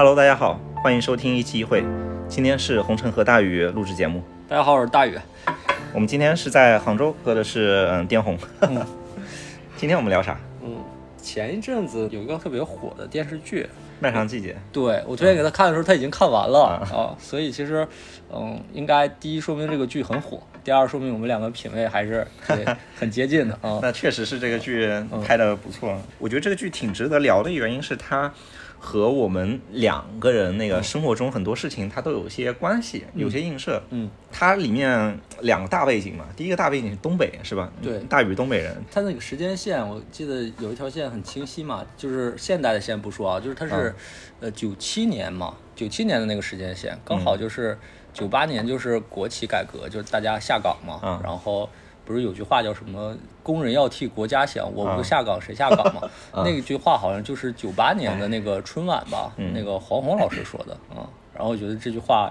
[0.00, 1.84] Hello，大家好，欢迎收听一期一会。
[2.26, 4.24] 今天是红尘和大宇录制节目。
[4.48, 5.14] 大家好，我是大宇。
[5.92, 8.38] 我们今天是在杭州喝的是嗯滇红。
[8.60, 8.82] 嗯
[9.76, 10.40] 今天我们聊啥？
[10.64, 10.74] 嗯，
[11.22, 13.68] 前一阵子有一个特别火的电视剧，
[14.00, 14.56] 漫长季节。
[14.72, 17.86] 对我推荐给他看的时候，他已经看完了啊啊，所以其实，
[18.32, 22.64] 嗯，应该第一说明这个剧很火，第二说明我们两个品味还是对
[22.98, 23.78] 很接近的啊。
[23.82, 24.90] 那确实是这个剧
[25.26, 25.94] 拍的不错。
[26.18, 28.32] 我觉得这个剧挺值得聊的原因是它
[28.82, 33.80] 和我们两个人那个生活中很多事情它都有些关系，有些映射。
[33.90, 37.70] 嗯，它里面两个大背景嘛，第一个大背景是东北，是吧？
[37.82, 38.74] 对大宇东北人。
[38.90, 43.94] 它那个时间线，我记得有一条线很清晰嘛，就是现代的线不说啊，就是它是，
[44.40, 47.78] 呃，九七年嘛，九七年的那个时间线，刚好就是
[48.14, 51.68] 九八年就是国企改革，就是大家下岗嘛，嗯然后
[52.10, 56.00] 不是有句话叫什么“工人要替国家想，我不下岗谁下岗”嘛？
[56.44, 61.06] 那句话好像就是九八年的那个春晚吧，那个黄宏老师说的啊。
[61.32, 62.28] 然后我觉得这句话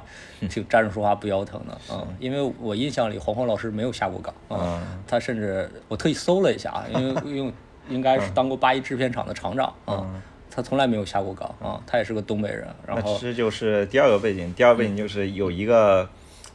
[0.50, 7.54] 挺站着说话不腰疼的啊，因为我印象里黄宏老师没有下过岗啊，他甚至我特意搜了一下，因为 因为
[7.88, 10.06] 应该是当过八一制片厂的厂长啊，
[10.52, 16.08] 他从来没有下过岗啊，他也是个东北人，然后那这就是第二个背景，第二个背景就是有一个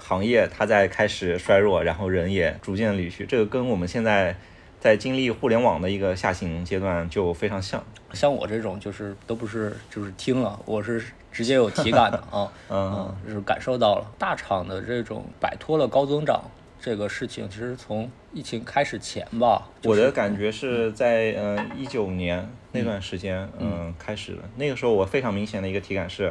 [0.06, 4.36] 行业它在开始衰弱，然后人也逐渐离去，这个跟我们现在
[4.78, 7.82] 在经历互联网的一个下行阶段就非常像。
[8.12, 11.02] 像我这种就是都不是就是听了，我是
[11.32, 16.44] 直接有体感的啊， 嗯，就是感受到了大厂的这种摆脱了高增长
[16.78, 24.42] 这个事情，其实从疫情开始前吧，我的感觉是在嗯一九年那段时间，嗯、开始的。
[24.56, 26.30] 那个时候我非常明显的一个体感是，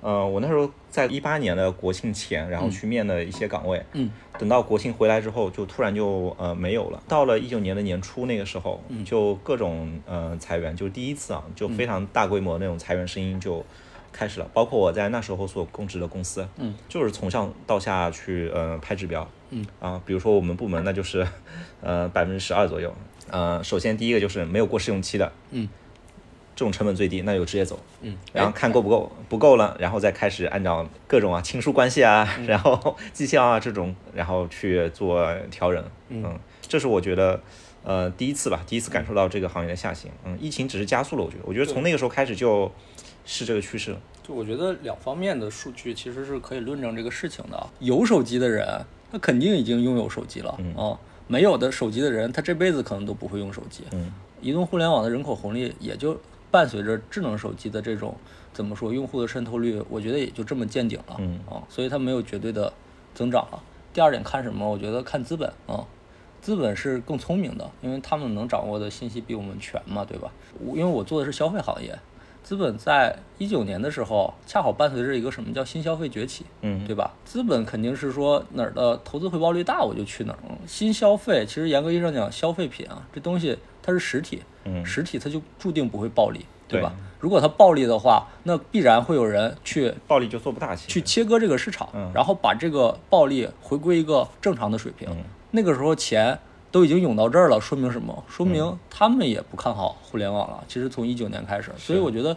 [0.00, 7.02] 呃，我那时候在一八年的国庆前，然后去面的一些岗位，嗯，等到国庆回来之后，就突然就呃没有了。
[7.06, 13.64] 到了一九年的年初那个时候，就各种呃裁员，就第一次啊，就非常大规模那种裁员声音就
[14.12, 14.48] 开始了。
[14.54, 21.26] 包括我在那时候所供职的公司，嗯，就是从上到下去呃拍指标，嗯啊，比如说我们部门那就是
[21.82, 22.94] 呃百分之十二左右。
[23.30, 25.68] 呃，首先第一个就是没有过试用期的，嗯，
[26.60, 27.78] 这种成本最低，那就直接走。
[28.02, 35.82] 嗯，然后看够不够，不够了，然后再开始按照各种啊亲疏关系啊，然后绩效啊这种，然后去做调整。
[36.10, 37.40] 嗯，这是我觉得
[37.82, 40.10] 呃第一次吧，第一次感受到这个行业的下行。
[40.22, 42.70] 嗯，疫情只是加速了，我觉得，我觉得从那个时候开始就
[43.24, 43.98] 是这个趋势了。
[44.22, 47.66] 就我觉得两方面的数据其实是可以论证这个事情的。
[47.78, 50.92] 有手机的人，他肯定已经拥有手机了啊、
[51.26, 53.84] 没有的手机的人，他这辈子可能都不会用手机。
[53.92, 58.14] 嗯，移动互联网的人口红利也就伴随着智能手机的这种
[58.52, 61.16] 怎么说，用户的渗透率，我觉得也就这么见顶了。
[61.18, 62.72] 嗯啊，所以它没有绝对的
[63.14, 63.62] 增长了。
[63.92, 64.68] 第二点看什么？
[64.68, 65.84] 我觉得看资本啊。
[66.40, 70.32] 资本是更聪明的，因为他们能掌握的信息比我们全嘛，对吧？
[70.58, 71.94] 我因为我做的是消费行业，
[72.42, 77.12] 资本在一九年的时候，恰好伴随着一个什么叫新消费崛起，嗯对吧？
[77.26, 80.38] 资本肯定是说哪儿的投资回报率大，我就去哪儿。
[80.48, 83.58] 嗯新消费其实严格意义上讲，消费品啊，这东西
[83.90, 86.92] 它是实体，嗯实体它就注定不会暴利，对吧？
[86.96, 95.08] 对如果它暴利的话，那必然会有人去暴利就做不大，去切割这个市场，嗯然后把这个暴利回归一个正常的水平。
[95.10, 95.16] 嗯
[95.52, 96.38] 那个时候钱
[96.70, 98.24] 都已经涌到这儿了，说明什么？
[98.28, 100.62] 说嗯明他们也不看好互联网了。
[100.68, 102.34] 其实从一九年开始，所以我觉得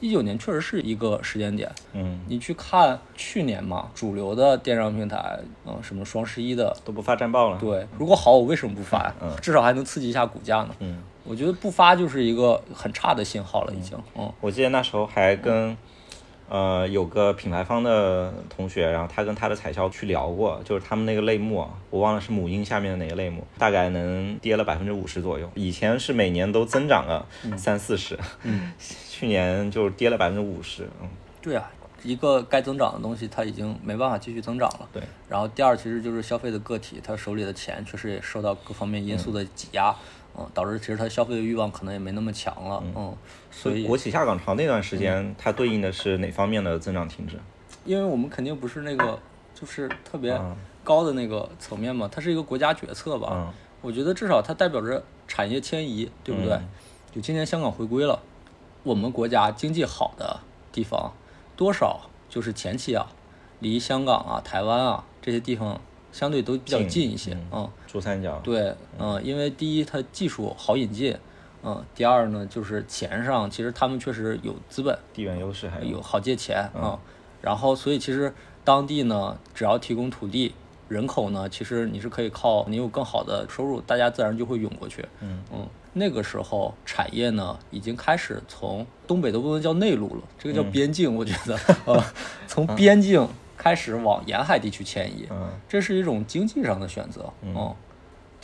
[0.00, 1.70] 一九年确实是一个时间点。
[1.94, 7.58] 嗯你去看去年嘛，主流的电商平台，嗯，什么双十一的，都不发战报了。
[7.58, 9.14] 对，如果好，我为什么不发呀？
[9.22, 10.74] 嗯至少还能刺激一下股价呢。
[10.80, 13.96] 嗯，我觉得不发就是一个很差的信号了，已经。
[14.16, 15.76] 嗯我记得那时候还跟
[16.48, 25.50] 呃有个品牌方的同学，然后他跟他的彩销去聊过，就是他们那个类目啊，我忘了是母婴下面的哪个类目，大概能跌了百分之五十左右。
[25.54, 27.26] 以前是每年都增长了
[27.56, 28.72] 三四十，嗯，
[29.10, 30.88] 去年就跌了百分之五十。
[31.02, 31.08] 嗯，
[31.42, 31.68] 对啊，
[32.02, 34.88] 一个该增长的东西，它已经没办法继续增长了。
[34.92, 35.02] 对。
[35.28, 39.92] 然后第二，其实就是消费的个体，他手里的钱确实也受到各方面因素的挤压，
[40.38, 43.16] 嗯，导致其实他消费的欲望可能也没那么强了，嗯，
[43.56, 47.36] 所以国企下岗潮那段时间，它对应的是哪方面的增长停滞？
[47.86, 49.18] 因为我们肯定不是那个
[49.54, 50.54] 就是特别嗯
[50.84, 56.52] 高的那个层面嘛，它是一个国家决策吧，嗯我觉得至少它代表着产业迁移，对不对？
[56.52, 56.68] 嗯。
[57.14, 58.20] 就今年香港回归了，
[58.82, 60.38] 我们国家经济好的
[60.70, 61.12] 地方，
[61.56, 63.06] 多少就是前期啊，
[63.60, 65.80] 离香港啊、台湾啊这些地方
[66.12, 67.46] 相对都比较近近一些，嗯。
[67.52, 71.16] 嗯，珠三角，对，嗯，因为第一它技术好引进，
[71.66, 76.98] 嗯，第二呢就是钱上其实他们确实有资本，地缘优势还有好借钱啊、嗯
[77.42, 78.32] 然后所以其实
[78.64, 80.52] 当地呢，只要提供土地，
[80.88, 85.04] 人口呢，其实你是可以靠你有更好的收入，大家自然就会涌过去。
[85.20, 92.02] 嗯嗯，那个时候产业呢已经开始从东北都不能叫内陆了，这个叫边境，我觉得 呃，
[92.48, 97.32] 从边境开始往沿海地区迁移，嗯这是一种经济上的选择。
[97.42, 97.72] 嗯，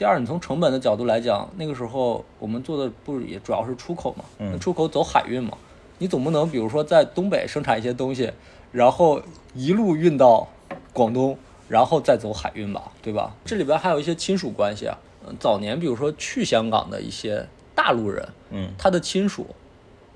[0.02, 4.24] 第二，你从成本的角度来讲，那个时候我们做的不也主要是出口嘛？
[4.40, 5.56] 嗯那出口走海运嘛，
[5.98, 8.32] 你总不能比如说在东北生产一些东西，
[8.72, 9.22] 然后
[9.54, 10.48] 一路运到
[10.92, 11.38] 广东，
[11.68, 13.36] 然后再走海运吧，对吧？
[13.44, 14.98] 这里边还有一些亲属关系啊。
[15.24, 19.46] 嗯，早年比如说去香港的一些大陆人，嗯他的亲属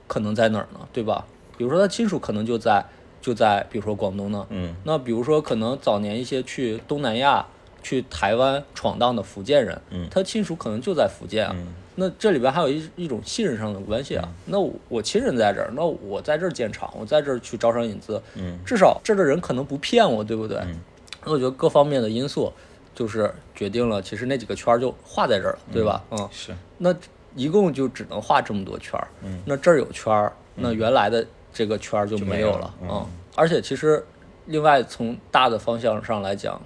[0.08, 0.80] 可能在哪儿呢？
[0.92, 1.24] 对吧？
[1.56, 2.84] 比如说他亲属可能就在
[3.22, 4.44] 就在比如说广东呢。
[4.50, 7.46] 嗯那比如说可能早年一些去东南亚、
[7.86, 11.52] 去台湾闯荡的福建人，嗯他亲属可能就在福建啊。
[11.56, 11.68] 嗯
[11.98, 14.28] 那这里边还有一一种信任上的关系啊。
[14.44, 20.58] 那我我亲人在这儿，那我在这儿建厂，我在这儿去招商引资，嗯至少这儿的人可能不骗我，对不对？
[20.58, 20.80] 嗯
[21.24, 22.52] 那我觉得各方面的因素
[22.92, 26.02] 就是决定了，其实那几个圈儿就画在这儿了，对吧？
[26.10, 26.92] 嗯，是那
[27.36, 29.06] 一共就只能画这么多圈儿。
[29.22, 31.24] 嗯那这儿有圈儿，那原来的
[31.54, 33.06] 这个圈儿就就没有了没有了。
[33.06, 33.06] 嗯
[33.36, 34.04] 而且其实
[34.46, 36.60] 另外从大的方向上来讲，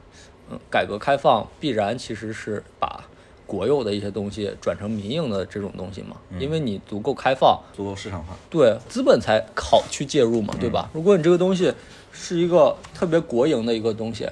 [0.50, 3.05] 嗯，改革开放必然其实是把
[3.47, 6.41] 国有的一些东西转成民营的这种东西嘛，嗯。
[6.41, 8.37] 因为你足够开放，足够市场化。
[8.49, 10.88] 对资本才好去介入嘛，对吧？
[10.93, 11.73] 如果你这个东西
[12.12, 14.29] 是一个特别国营的一个东西，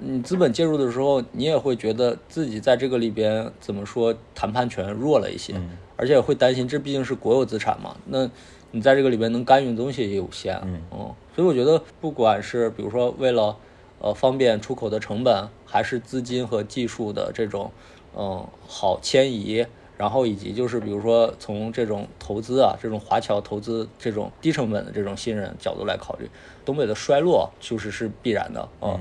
[0.00, 5.70] 你资本介入的时候，你也会觉得自己在这个里边怎么说谈判权弱了一些，嗯。
[5.96, 8.30] 而且会担心这毕竟是国有资产嘛，那
[8.70, 10.60] 你在这个里边能干预的东西也有限，
[10.92, 11.14] 嗯。
[11.34, 13.56] 所以我觉得不管是比如说为了
[14.00, 17.72] 呃方便出口的成本，还是资金和技术的这种
[18.16, 19.66] 嗯好迁移，
[19.96, 26.30] 然后以及就是比如说从这种投资啊，这种华侨投资这种低成本的这种信任角度来考虑，
[26.64, 29.00] 东北的衰落就是是必然的啊。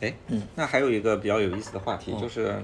[0.00, 0.14] 哎，
[0.54, 2.54] 那还有一个比较有意思的话题，就是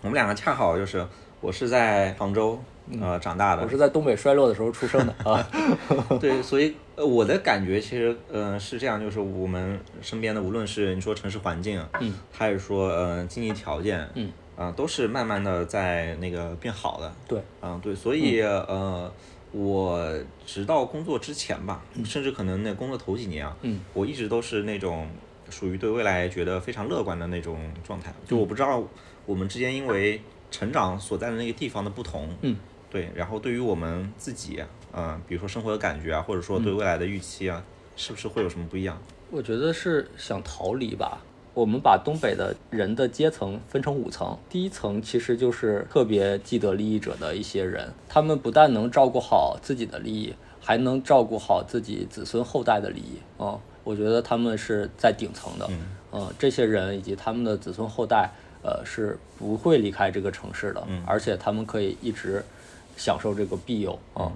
[0.00, 1.06] 我们两个恰好就是
[1.40, 2.58] 我是在杭州
[3.00, 5.48] 呃长大的我，是在东北衰落的时候出生的啊。
[6.20, 19.10] 对，所以呃我的感觉其实呃是这样，就是我们身边的无论是你说城市环境啊，嗯，还是说呃经济条件，嗯，啊、都是慢慢的在那个变好的，对，嗯，对，所以、呃，
[19.50, 20.14] 我
[20.44, 25.08] 直到工作之前吧，甚至可能那工作头几年啊，嗯，我一直都是那种
[25.50, 28.12] 属于对未来觉得非常乐观的那种状态。
[28.26, 28.82] 就我不知道
[29.26, 30.20] 我们之间因为
[30.50, 32.56] 成长所在的那个地方的不同，嗯，
[32.92, 34.62] 对，然后对于我们自己，
[34.92, 37.64] 啊，比如说生活的感觉啊，或者说对未来的预期啊，
[37.96, 39.00] 是不是会有什么不一样？
[39.30, 41.22] 我觉得是想逃离吧。
[41.54, 55.80] 我们把东北的人的阶层分成五层，第一层其实就是特别既得利益者的一些人，他们不但能照顾好自己的利益，还能照顾好自己子孙后代的利益啊、我觉得他们是在顶层的，嗯
[56.10, 58.30] 呃，这些人以及他们的子孙后代，
[58.62, 62.42] 呃，是不会离开这个城市的，嗯而且他们可以一直
[62.96, 63.92] 享受这个庇佑。
[64.14, 64.26] 啊。
[64.26, 64.32] 嗯。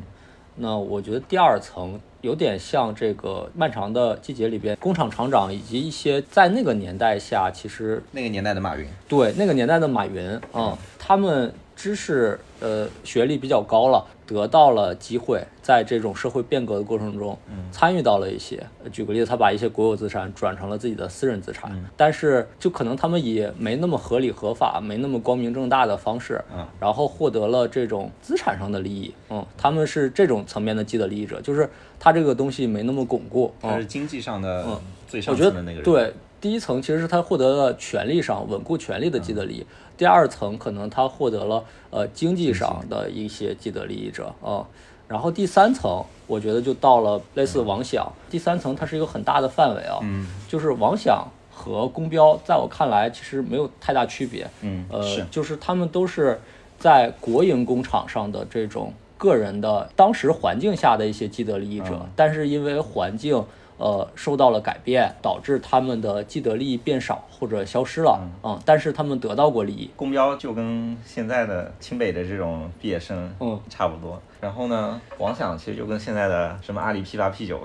[0.59, 17.39] 那我觉得第二层有点像这个漫长的季节里边，工厂厂长以及一些在那个年代下，其实那个年代的马云，对那个年代的马云啊、他们知识呃学历比较高了，得到了机会，在这种社会变革的过程中，
[17.71, 18.67] 参与到了一些。
[18.83, 29.15] 呃举个例子，他把一些国有资产转成了自己的私人资产，但是就可能他们以没那么合理合法、没那么光明正大的方式，嗯然后获得了这种资产上的利益。
[29.31, 31.69] 嗯，他们是这种层面的既得利益者，就是
[31.99, 33.53] 他这个东西没那么巩固。
[33.63, 34.67] 嗯他是经济上的
[35.07, 44.67] 最上我觉得层的那个人，对，第一层其实是他获得了权利上稳固权利的既得利益，第二层可能他获得了呃经济上的一些既得利益者啊、
[45.09, 50.27] 然后第三层我觉得就到了类似王想，第三层它是一个很大的范围啊，嗯。
[50.49, 56.39] 就是王想和公标在我看来其实没有太大区别，嗯呃是，就是他们都是
[56.79, 62.11] 在国营工厂上的这种个人的当时环境下的一些既得利益者，嗯。
[62.15, 63.43] 但是因为环境
[63.79, 74.21] 呃受到了改变，导致他们的既得利益变少或者消失了，嗯，但是他们得到过利益，公标就跟现在的清北的这种毕业生，嗯，差不多。
[74.41, 77.63] 然后呢，王想其实就跟现在的什么阿里 P 八 P 九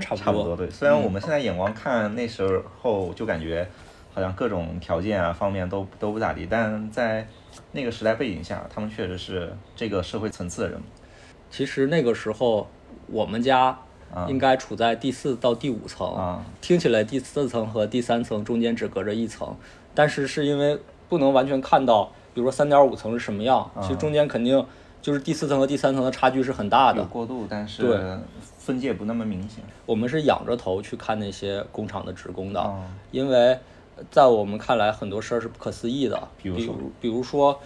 [0.00, 0.56] 差 差不多。
[0.56, 3.66] 对，虽然我们现在眼光看那时候就感觉
[4.12, 7.26] 好像各种条件啊方面都都不咋地，但在
[7.72, 10.80] 那个时代背景下，他们确实是这个社会层次的人。
[11.50, 12.68] 其实那个时候
[13.06, 13.83] 我们家啊
[14.28, 16.44] 应该处在第四到第五层，啊。
[16.60, 19.56] 听起来第四层和第三层中间只隔着一层，
[19.94, 24.64] 但是是因为不能完全看到，比如说三点五层是什么样，其实中间肯定
[25.02, 27.00] 就是第四层和第三层的差距是很大的。
[27.00, 28.18] 有过渡，但是对。
[28.64, 29.62] 分界不那么明显。
[29.84, 33.58] 我们是仰着头去看那些工厂的职工的，哦因为
[34.10, 37.60] 在我们看来很多事儿是不可思议的，比如，比如说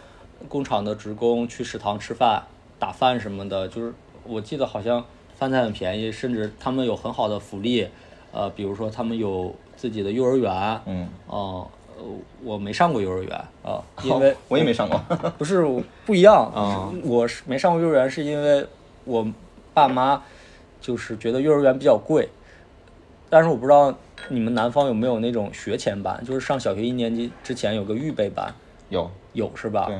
[0.48, 2.42] 工厂的职工去食堂吃饭、
[2.80, 5.04] 打饭什么的，就是我记得好像
[5.38, 7.86] 饭菜很便宜，甚至他们有很好的福利，
[8.32, 11.66] 呃，比如说他们有自己的幼儿园，嗯，哦。
[11.96, 12.04] 呃，
[12.44, 15.00] 我没上过幼儿园啊， 因为我也没上过，
[15.36, 15.66] 不是
[16.06, 16.92] 不一样啊。
[17.02, 18.64] 我是没上过幼儿园，是因为
[19.04, 19.26] 我
[19.74, 20.22] 爸妈
[20.80, 22.28] 就是觉得幼儿园比较贵。
[23.28, 23.92] 但是我不知道
[24.28, 28.54] 你们南方有没有那种学前班，就是上小学一年级之前有个预备班。
[28.90, 29.86] 有有是吧？
[29.86, 29.96] 对。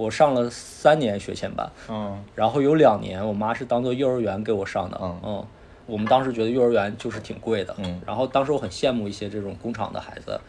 [0.00, 5.44] 我上了三年学前班，嗯，然后有两年我妈是当做幼儿园给我上的，嗯。
[5.86, 8.00] 我们当时觉得幼儿园就是挺贵的，嗯。
[8.06, 10.40] 然后当时我很羡慕一些这种工厂的孩子。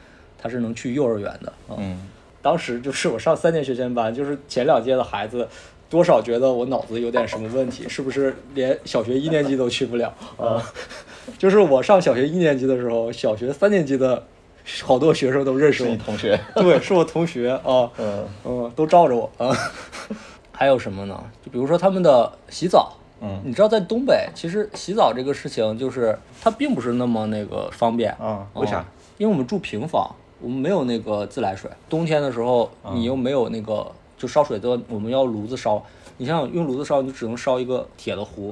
[0.43, 2.07] 他是能去幼儿园的，嗯，
[2.41, 5.47] 当时就是我上三年学前班，就是前两届的孩子，
[5.87, 10.57] 多少觉得我脑子有点什么问题，是不是连小学一年级都去不了啊？
[11.37, 14.25] 就是我上小学一年级的时候，小学三年级的
[14.83, 19.55] 好多学生都认识我同学， 对，是我同学啊，嗯嗯，都罩着我啊。
[20.51, 21.23] 还有什么呢？
[21.43, 28.47] 就比如说他们的洗澡，嗯，你知道在东北，其实洗澡这个事情就是它并不是那么那个方便啊？
[28.53, 28.85] 为啥？
[29.17, 30.09] 因为我们住平房。
[30.43, 33.85] 我们没有那个自来水，冬天的时候你又没有那个
[34.17, 35.79] 就烧水的，我们要炉子烧。
[36.17, 38.51] 你想想用炉子烧，你只能烧一个铁的壶，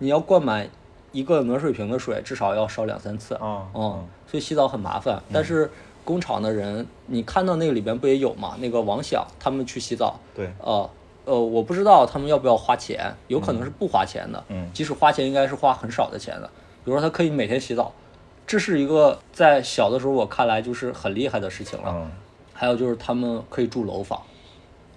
[0.00, 0.68] 你要灌满
[1.12, 3.38] 一个暖水瓶的水，至少要烧两三次。
[3.42, 5.22] 嗯，所以洗澡很麻烦。
[5.32, 5.70] 但是
[6.04, 8.56] 工厂的人，你看到那个里边不也有吗？
[8.58, 10.88] 那个王想他们去洗澡，对，呃
[11.24, 14.42] 呃，我不知道他们要不要花钱，有可能是不花钱的。
[14.48, 16.50] 嗯，即使花钱，应该是花很少的钱的。
[16.84, 17.92] 比如说他可以每天洗澡。
[18.46, 22.10] 这是一个在小的时候我看来就是很厉害的事情了。
[22.52, 24.20] 还有就是他们可以住楼房，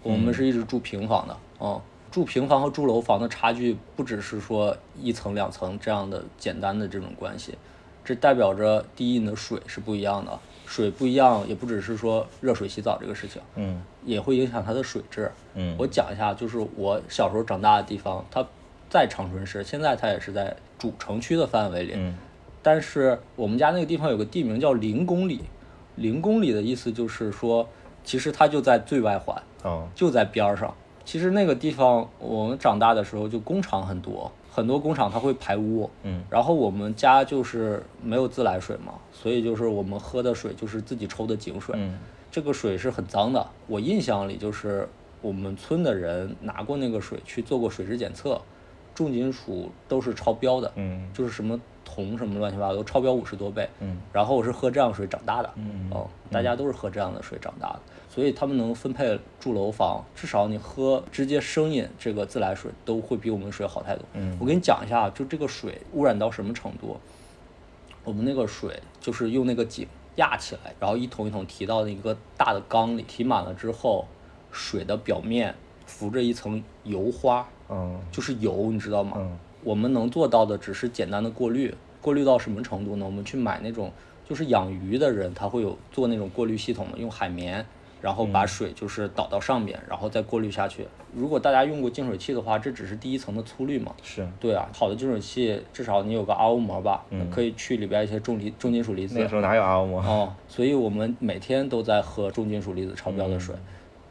[0.01, 1.37] 我们是一直住平房的。
[1.59, 1.79] 嗯，
[2.13, 7.57] 住平房和住楼房的差距不只是说一层两层这样的简单的这种关系，
[8.05, 15.31] 这代表着第一你的水是不一样的，水不一样也不只是说热水洗澡这个事情，嗯，也会影响它的水质。
[15.55, 18.45] 嗯，我讲一下，就是我小时候长大的地方，它
[18.91, 21.93] 在长春市，现在它也是在主城区的范围里。
[21.95, 22.15] 嗯。
[22.61, 25.41] 但是我们家那个地方有个地名叫零公里，
[25.95, 27.67] 零公里的意思就是说，
[28.03, 29.41] 其实它就在最外环，
[29.95, 30.71] 就在边儿上。
[31.05, 41.97] 其实那个地方我们长大的时候就工厂很多，很多工厂它会排污，嗯，然后我们家就是没有自来水嘛，所以就是我们喝的水就是自己抽的井水，嗯，
[42.31, 43.45] 这个水是很脏的。
[43.67, 44.87] 我印象里就是
[45.21, 48.41] 我们村的人拿过那个水去做过水质检测，
[48.95, 51.59] 重金属都是超标的，嗯，就是什么。
[51.85, 57.79] 铜什么乱七八糟都超标五十多倍，嗯，然后我是喝这样水长大的，嗯哦，大家都是喝这样的水长大的，
[58.13, 64.05] 所以他们能分配住楼房，至少你喝直接生饮这个自来水都会比我们水好太多。
[64.13, 66.95] 嗯，我给你讲一下，就这个水污染到什么程度，
[68.03, 74.05] 我们那个水就是用那个井压起来，然后一桶一桶提到那个大的缸里，提满了之后，
[74.51, 75.55] 水的表面
[75.87, 79.17] 浮着一层油花，嗯，就是油，你知道吗？
[79.17, 79.39] 嗯。
[79.63, 83.05] 我们能做到的只是简单的过滤，过滤到什么程度呢？
[83.05, 83.91] 我们去买那种，
[84.29, 87.65] 就是养鱼的人他会有做那种过滤系统的，用海绵，
[88.03, 90.85] 然后把水就是倒到上面，然后再过滤下去。
[91.15, 93.95] 如果大家用过净水器的话，这只是第一层的粗滤嘛。
[94.03, 99.17] 是对啊，好的净水器至少你有个 RO 膜吧，可以去里边一些重离重金属离子。
[99.17, 100.01] 那时候哪有 RO 膜？
[100.01, 103.55] 哦，所以我们每天都在喝重金属离子超标的水。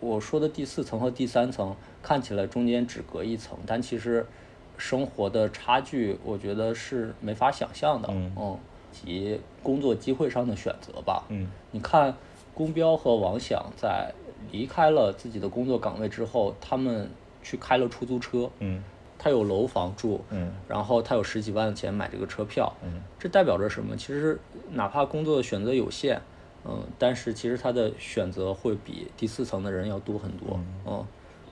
[0.00, 4.26] 我说的第四层和第三层看起来中间只隔一层，但其实。
[4.78, 8.08] 生活的差距，我觉得是没法想象的。
[8.11, 8.58] 嗯，
[8.90, 11.22] 及工作机会上的选择吧。
[11.28, 12.12] 嗯，你看，
[12.54, 14.12] 宫彪和王想在
[14.50, 17.11] 离开了自己的工作岗位之后，他们
[17.42, 18.50] 去开了出租车。
[18.59, 18.82] 嗯，
[19.18, 20.21] 他有楼房住。
[20.30, 22.73] 嗯，然后他有十几万的钱买这个车票。
[22.82, 23.97] 嗯，这代表着什么？
[23.97, 24.38] 其实
[24.71, 26.21] 哪怕工作的选择有限，
[26.64, 30.61] 嗯，但是其实他的选择会比第四层的人要多很多。
[30.87, 31.04] 嗯。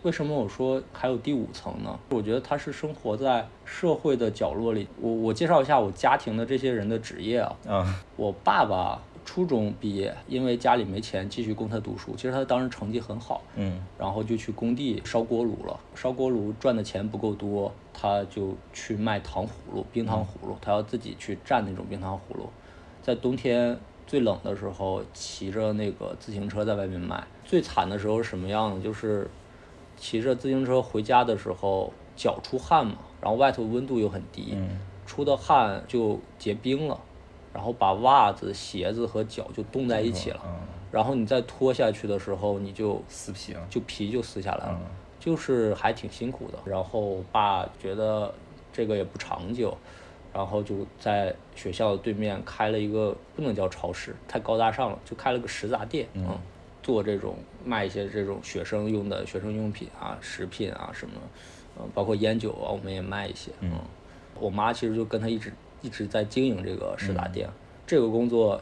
[0.02, 1.98] 为什么我说还有第五层呢？
[2.08, 4.88] 我觉得他是生活在社会的角落里。
[4.98, 7.56] 我我介绍一下我家庭的这些人的职业啊。
[7.68, 8.02] 啊。
[8.16, 9.02] 我爸爸
[9.32, 12.16] 初中毕业，因为家里没钱继续供他读书。
[12.16, 13.44] 其实他当时成绩很好。
[13.54, 13.80] 嗯。
[13.96, 15.78] 然后就去工地烧锅炉了。
[15.94, 20.56] 烧锅炉赚的钱不够多，他就去卖糖葫芦、冰糖葫芦。
[20.60, 22.48] 他要自己去蘸那种冰糖葫芦，
[23.00, 27.24] 在冬天最冷的时候，骑着那个自行车在外面卖。
[27.44, 28.82] 最惨的时候是什么样呢？
[28.82, 29.30] 就是。
[29.96, 34.56] 骑着自行车回家的时候，脚出汗嘛，然后外头温度又很低，
[35.04, 36.98] 出的汗就结冰了，
[37.52, 40.40] 然后把袜子、鞋子和脚就冻在一起了，
[40.92, 44.80] 然后你再脱下去的时候，你就撕皮了，就皮就撕下来了，
[45.18, 46.58] 就是还挺辛苦的。
[46.64, 48.32] 然后我爸觉得
[48.72, 49.76] 这个也不长久，
[50.32, 56.38] 然后就在学校对面开了一个不能叫超市，太高大上了，就开了个食杂店，嗯，
[56.82, 61.14] 做这种卖一些这种学生用的学生用品啊、食品啊什么，
[61.78, 63.72] 嗯，包括烟酒啊，我们也卖一些，嗯，
[64.38, 65.52] 我妈其实就跟他一直
[65.82, 67.48] 一直在经营这个食杂店，
[67.86, 68.60] 这个工作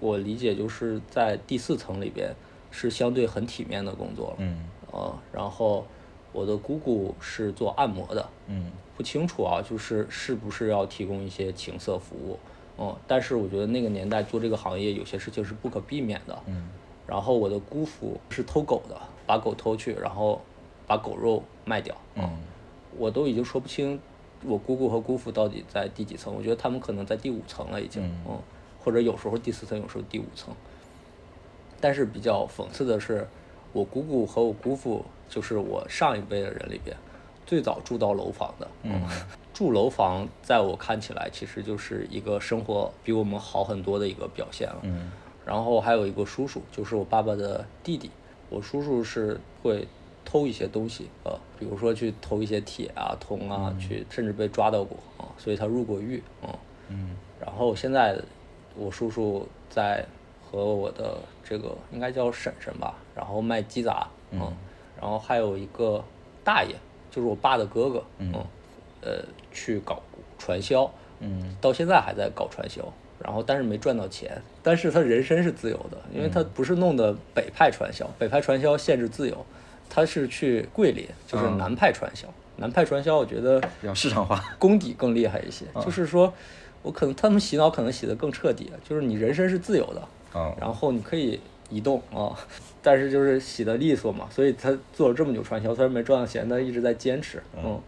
[0.00, 2.34] 我理解就是在第四层里边
[2.70, 5.86] 是相对很体面的工作了，嗯，呃，然后。
[6.30, 12.38] 我的姑姑是做按摩的，嗯，不清楚啊，就是是不是要提供一些情色服务，
[12.76, 16.68] 嗯，但是我觉得那个年代做这个行业有些事情是不可避免的，嗯，
[17.06, 18.96] 然后我的姑父是偷狗的，
[19.26, 20.38] 把狗偷去，然后
[20.86, 22.30] 把狗肉卖掉，嗯，
[22.98, 23.98] 我都已经说不清
[24.44, 28.38] 我姑姑和姑父到底在第几层，我觉得他们可能在第五层了已经，嗯，
[28.80, 30.54] 或者有时候第四层，有时候第五层，
[31.80, 33.26] 但是比较讽刺的是，
[33.72, 35.04] 我姑姑和我姑父。
[35.30, 36.96] 就是我上一辈的人里边，
[37.44, 38.66] 最早住到楼房的。
[38.82, 39.02] 嗯，
[39.52, 44.78] 住楼房在我看起来，其实就是一个生活比我们好很多的一个表现了。
[44.84, 45.12] 嗯，
[45.44, 48.10] 然后还有一个叔叔，就是我爸爸的弟弟。
[48.48, 49.86] 我叔叔是会
[50.30, 56.22] 偷一些东西，呃，比如说去偷一些铁啊、铜啊，去甚至被抓到过啊，所以他入过狱。
[56.42, 56.54] 嗯
[56.88, 58.14] 嗯，然后现在
[58.76, 60.04] 我叔叔在
[60.44, 64.06] 和我的这个应该叫婶婶吧，然后卖鸡杂。
[64.30, 64.54] 嗯。
[65.00, 66.04] 然后还有一个
[66.44, 66.74] 大爷，
[67.10, 68.32] 就是我爸的哥哥，嗯，
[69.00, 70.02] 呃，去搞
[70.38, 72.82] 传销，嗯，到现在还在搞传销，
[73.22, 79.46] 然后但是没赚到钱，但是他人身是自由的，因为他不是弄的北派传销，北派传销限制自由，
[79.88, 86.32] 他是去桂林，就是南派传销，南派传销我觉得比较市场化，功底更厉害一些，就是说
[86.82, 92.36] 我可能他们洗脑可能洗得更彻底，就是你人身是自由的，嗯，然后你可以移动啊。
[92.80, 97.42] 但是就是洗得利索嘛，所以他做了这么久传销，虽然没赚到钱，但一直在坚持。
[97.62, 97.78] 嗯，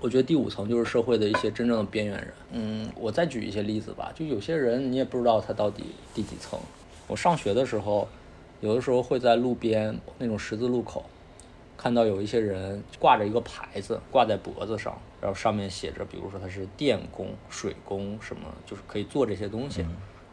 [0.00, 2.28] 我觉得第五层就是社会的一些真正的边缘人。
[2.50, 6.58] 嗯，我再举一些例子吧，就有些人你也不知道他到底第几层。
[7.06, 8.06] 我上学的时候，
[8.60, 11.04] 有的时候会在路边那种十字路口，
[11.82, 19.84] 看到有一些人挂着一个牌子挂在脖子上，然后上面写着，比如说他是电工、水工什么，就是可以做这些东西，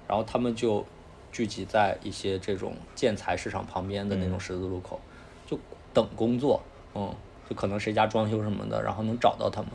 [0.08, 0.86] 然后他们就。
[1.32, 5.00] 聚集在一些这种建材市场旁边的那种十字路口，
[5.46, 5.60] 就
[5.94, 6.60] 等工作，
[6.96, 7.16] 嗯，
[7.48, 9.70] 就可能谁家装修什么的，然后能找到他们。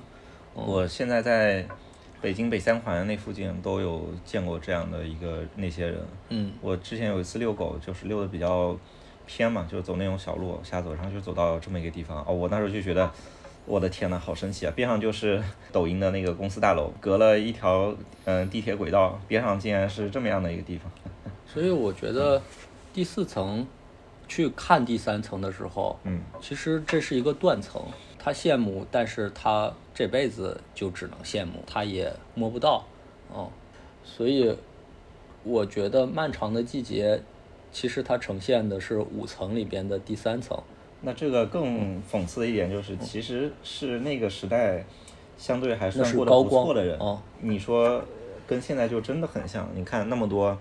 [0.52, 1.64] 我现在在
[2.20, 5.96] 北京北三环那附近都有见过这样的一个那些人。
[6.30, 8.76] 嗯，我之前有一次遛狗，就是遛的比较
[9.26, 12.24] 偏嘛，就走那种小路瞎走，然后就走到这么一个地方。
[12.26, 13.10] 哦，我那时候就觉得，
[13.66, 14.72] 我的天呐，好神奇啊！
[14.74, 20.90] 边上就是 抖音的那个公司大楼，隔了一条嗯地铁轨道，边上竟然是这么样的一个地方。
[21.46, 22.42] 所以我觉得，
[22.92, 23.66] 第四层
[24.28, 27.82] 去看第三层的时候，嗯，其实这是一个断层。
[28.18, 32.82] 他羡慕，但是他这辈子就只能羡慕，他也摸不到，
[33.30, 33.50] 哦。
[34.02, 34.56] 所以
[35.42, 37.20] 我觉得漫长的季节，
[37.74, 40.58] 其实它呈现的是五层里边的第三层。
[41.02, 44.82] 那这个更讽刺的一点就是，其实是那个时代
[45.36, 46.98] 相对还算过得不错的人。
[47.40, 48.02] 你说
[48.46, 49.68] 跟现在就真的很像。
[49.74, 50.56] 你看那么多。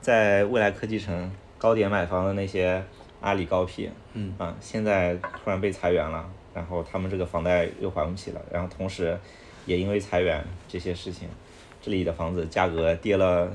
[0.00, 2.80] 在未来科技城高点买房的那些
[3.20, 9.18] 阿里高 P，嗯啊，现在突然被裁员了，然后他们这个房贷又还不起了，然后同时
[9.66, 11.28] 也因为裁员这些事情，
[11.82, 13.50] 这里的房子价格跌了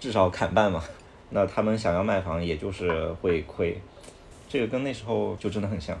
[0.00, 0.82] 至少砍半嘛，
[1.30, 3.80] 那他们想要卖房也就是会亏，
[4.48, 5.98] 这个跟那时候就真的很像。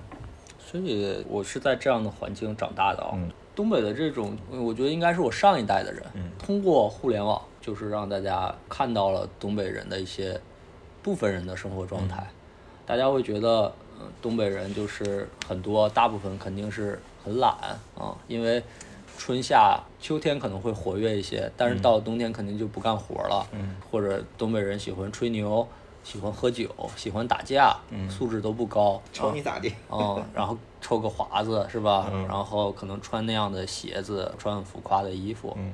[0.58, 3.16] 所以我是在这样的环境长大的啊，
[3.54, 6.02] 东北的这种，我觉得应该是我上一代的人，
[6.38, 7.40] 通过互联网。
[7.60, 10.40] 就是让大家看到了东北人的一些
[11.02, 12.26] 部分人的生活状态，
[12.86, 17.52] 大家会觉得，嗯，东北人就是很多，大部分肯定是很懒
[17.94, 18.62] 啊，因为
[19.18, 25.66] 春夏秋天可能会活跃一些，但是到了冬天肯定就不干活了，嗯，或者东北人喜欢吹牛，
[26.04, 32.08] 喜欢喝酒，喜欢打架，嗯，素质都不高，瞅你咋地，嗯，然后抽个华子是吧？
[32.12, 32.26] 嗯。
[32.28, 35.72] 然后可能穿那样的鞋子，穿很浮夸的衣服，嗯。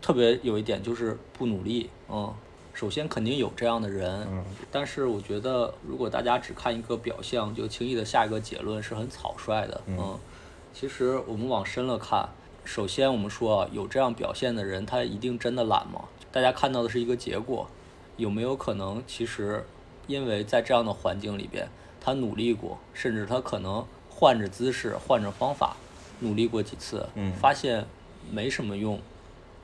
[0.00, 2.32] 特别有一点就是不努力，嗯，
[2.72, 10.18] 首先肯定有这样的人，嗯，但是我觉得如果大家只看一个表象就轻易的下一个结论是很草率的，嗯，
[10.72, 12.26] 其实我们往深了看，
[12.64, 16.04] 首先我们说有这样表现的人，他一定真的懒吗？
[16.30, 17.68] 大家看到的是一个结果，
[18.16, 19.64] 有没有可能其实
[20.06, 21.68] 因为在这样的环境里边，
[22.00, 25.76] 他努力过，甚至他可能换着姿势、换着方法
[26.20, 27.84] 努力过几次，嗯，发现
[28.30, 29.00] 没什么用。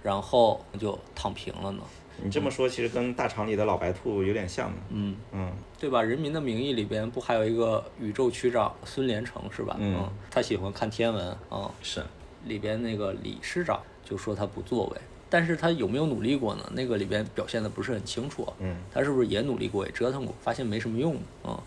[0.02, 1.82] 然后就躺平了呢。
[2.22, 5.98] 你这么说，其实跟大厂里的老白兔有点像嗯嗯，对吧？
[6.02, 9.76] 《人民的名义》里边不还有一个宇宙区长孙连成是吧？
[9.80, 11.68] 嗯，他喜欢看天文啊。
[11.82, 12.04] 是。
[12.46, 16.64] 里边那个李师长就说他不作为，但是他有没有努力过呢？
[16.72, 18.46] 那个里边表现的不是很清楚。
[18.58, 21.60] 嗯，他是不是也努力过，也折腾过，发现没什么用啊？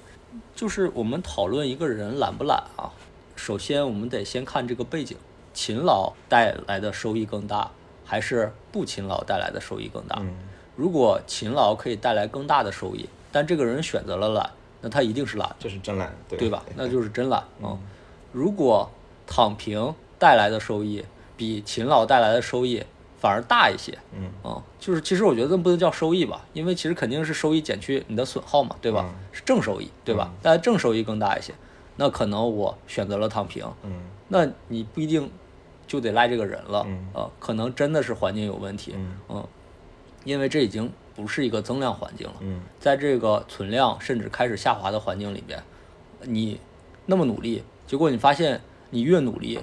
[0.55, 2.91] 就是我们讨论一个人懒不懒啊，
[3.35, 5.17] 首先我们得先看这个背景，
[5.53, 7.71] 勤劳带来的收益更大，
[8.05, 10.17] 还是不勤劳带来的收益更大？
[10.21, 10.33] 嗯，
[10.75, 14.49] 如果勤劳可以带来更大的收益，但这个人选择了懒，
[14.81, 16.63] 那他一定是懒，这是真懒，对对吧？
[16.75, 17.77] 那就是真懒啊。
[18.31, 18.89] 如果
[19.25, 21.03] 躺平带来的收益
[21.35, 22.83] 比勤劳带来的收益
[23.17, 24.29] 反而大一些，嗯。
[24.43, 29.05] 啊，就是其实我觉得不能叫收益吧，因为其实肯定是收益减去你的损耗嘛，对吧？
[29.07, 29.15] 嗯。
[29.31, 30.31] 是正收益，对吧？
[30.41, 31.53] 但正收益更大一些，
[31.95, 33.91] 那可能我选择了躺平，嗯。
[34.27, 35.29] 那你不一定
[35.87, 37.07] 就得赖这个人了，嗯。
[37.13, 38.93] 呃，可能真的是环境有问题，
[39.29, 39.47] 嗯。
[40.25, 42.61] 因为这已经不是一个增量环境了，嗯。
[42.79, 45.61] 在这个存量甚至开始下滑的环境里边，
[46.21, 46.59] 你
[47.05, 49.59] 那么努力，结果你发现你越努力，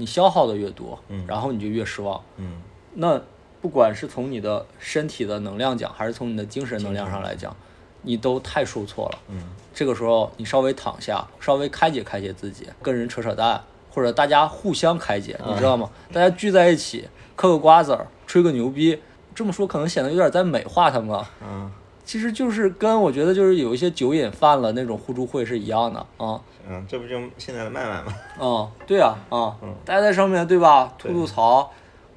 [0.00, 2.18] 你消耗的越多，嗯然后你就越失望。
[2.38, 2.62] 嗯
[2.94, 3.20] 那
[3.60, 7.54] 不管是从你的身体的能量讲，还是从你的精神能量上来讲，
[8.00, 9.18] 你都太受挫了。
[9.28, 15.90] 嗯这个时候你稍微躺下，稍微开解开解自己，跟人扯扯淡，或者大家互相开解，你知道吗？
[16.10, 18.98] 大家聚在一起嗑个瓜子儿，吹个牛逼，
[19.34, 21.30] 这么说可能显得有点在美化他们了。
[21.42, 21.70] 嗯
[22.10, 26.40] 其实就是跟我觉得就是有一些酒瘾犯了那种互助会是一样的啊。
[26.68, 28.12] 嗯，这不就现在的麦麦吗？
[28.40, 30.92] 嗯，对啊，啊嗯，大家在上面对吧？
[30.98, 31.70] 吐吐槽，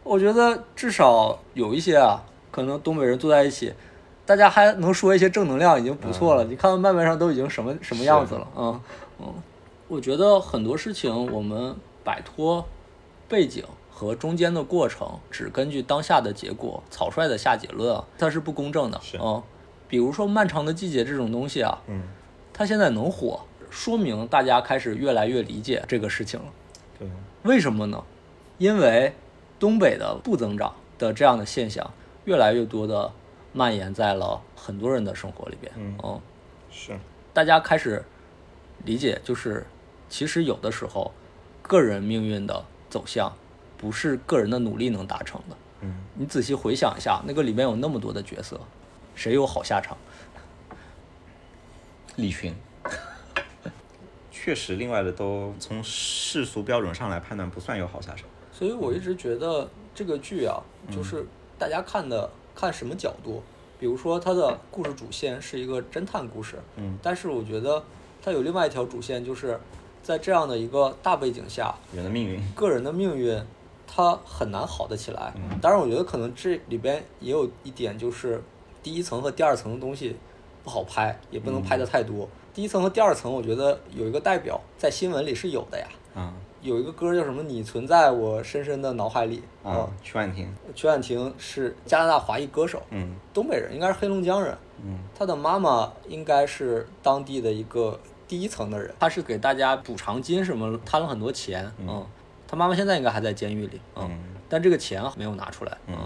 [0.04, 3.72] 我觉得至少有一些啊，可能东北人坐在一起，
[4.26, 6.44] 大家还能说一些正能量，已经不错了。
[6.46, 8.82] 你看麦麦上都已经什么什么样子了啊，
[9.20, 9.32] 嗯，
[9.88, 12.66] 我觉得很多事情我们摆脱
[13.30, 19.44] 背景和中间的过程，只根据当下的结果草率的下结论啊，它是不公正的是啊。
[19.88, 22.02] 比如说漫长的季节这种东西啊，嗯，
[22.52, 26.46] 它现在能火，说明大家开始越来越理解这个事情了。
[27.00, 27.08] 对，
[27.44, 28.04] 为什么呢？
[28.58, 29.14] 因为
[29.60, 31.92] 东北的不增长的这样的现象，
[32.26, 33.12] 越来越多的
[33.52, 35.72] 蔓延在了很多人的生活里边。
[35.78, 36.20] 嗯
[36.72, 36.98] 是，
[37.34, 38.04] 大家开始
[38.86, 39.66] 理解，就是
[40.10, 41.12] 其实有的时候，
[41.62, 43.32] 个人命运的走向
[43.78, 45.58] 不是个人的努力能达成的。
[45.82, 48.60] 嗯你仔细回想一下，那个里面有那么多的角色，
[49.16, 49.98] 谁有好下场？
[52.16, 52.54] 李群。
[54.32, 58.28] 确实，另外的都从世俗标准上来判断不算有好下场。
[58.52, 61.26] 所以我一直觉得这个剧啊，就是
[61.58, 63.42] 大家看的看什么角度。
[63.80, 67.84] 比如说，它的故事主线是一个侦探故事，嗯，但是我觉得
[68.22, 69.60] 它有另外一条主线，就是
[70.02, 73.42] 在这样的一个大背景下，人的命运，个人的命运
[73.88, 75.34] 它很难好得起来。
[75.36, 78.42] 嗯当然，我觉得可能这里边也有一点，就是
[78.84, 80.16] 第一层和第二层的东西
[80.64, 82.30] 不好拍，也不能拍的太多。
[82.54, 85.88] 第一层和第二层，我觉得有一个代表在新闻里是有的呀。
[86.16, 87.44] 嗯有一个歌叫什么？
[87.44, 89.44] 你存在我深深的脑海里。
[89.64, 94.58] 啊，曲婉婷，曲婉婷是加拿大华裔歌手，嗯东北人，应该是黑龙江人。
[94.82, 101.70] 嗯她的妈妈应该是当地的一个第一层的人，她是给大家补偿金什么贪了很多钱。
[101.80, 102.06] 嗯，
[102.48, 103.82] 她妈妈现在应该还在监狱里。
[103.96, 105.78] 嗯，嗯但这个钱没有拿出来。
[105.88, 105.98] 嗯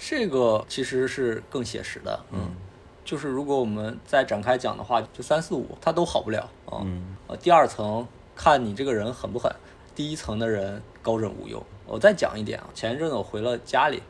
[0.00, 2.18] 这个其实是更写实的。
[2.32, 2.56] 嗯
[3.04, 6.80] 就是如果我们再展开讲的话，就三四五它都好不了啊。
[6.84, 9.52] 嗯呃，第二层看你这个人狠不狠，
[9.94, 11.60] 第一层的人高枕无忧。
[11.86, 14.02] 我再讲一点啊，前一阵子我回了家里，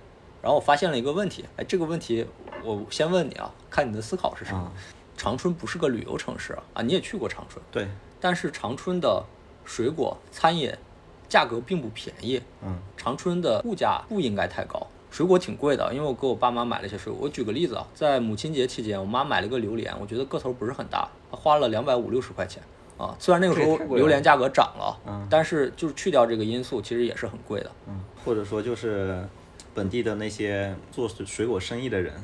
[0.42, 2.26] 然后我发现了一个问题，哎，这个问题
[2.62, 4.58] 我先问你啊，看你的思考是什么？
[4.60, 4.72] 啊
[5.16, 7.86] 长春不是个旅游城市啊，啊，你也去过长春，对，
[8.18, 9.22] 但是长春的
[9.66, 10.74] 水果餐饮
[11.28, 17.22] 价格并不便宜，嗯长春的物价不应该太高，水果挺贵的，因为我给我爸妈买了一些水果。
[17.22, 22.62] 我举个例子啊，在母亲节期间，我妈买了个榴莲，我觉得个头不是很大，她花了两百五六十块钱
[22.96, 23.14] 啊。
[23.18, 27.70] 虽然那个时候榴莲价格涨了，嗯但是就是去掉这个因素，其实也是很贵的。
[27.88, 29.26] 嗯，或者说就是
[29.74, 32.14] 本地的那些做水果生意的人，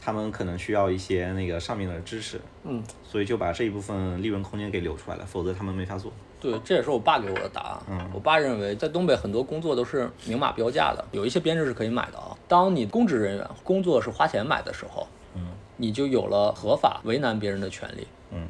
[0.00, 6.12] 他们可能需要一些那个上面的支持，嗯，所以就把这一部分利润空间给留出来了，否则他们没法做。
[6.40, 7.82] 对，这也是我爸给我的答案。
[7.90, 12.36] 嗯我爸认为在东北很多工作都是明码标价的，有一些编制是可以买的啊。
[12.46, 18.06] 当你公职人员工作是花钱买的时候，嗯你就有了合法为难别人的权利。
[18.32, 18.46] 嗯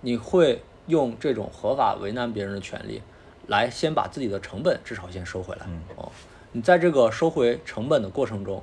[0.00, 3.02] 你会用这种合法为难别人的权利，
[3.46, 5.66] 来先把自己的成本至少先收回来。
[5.66, 6.10] 嗯哦，
[6.52, 8.62] 你在这个收回成本的过程中，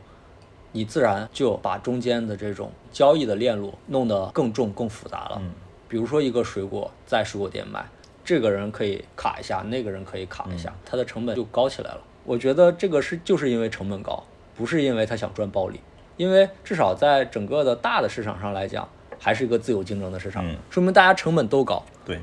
[0.72, 5.38] 你自然就把中间的这种交易的链路弄得更重、更复杂了。
[5.42, 5.52] 嗯
[5.90, 7.86] 比如说一个水果在水果店卖，
[8.28, 12.02] 这个人可以卡一下，那个人可以卡一下，他的成本就高起来了。
[12.26, 14.22] 我觉得这个是就是因为成本高，
[14.54, 15.80] 不是因为他想赚暴利。
[16.18, 18.86] 因为至少在整个的大的市场上来讲，
[19.18, 22.20] 还是一个自由竞争的市场，嗯说明大家成本都高，对，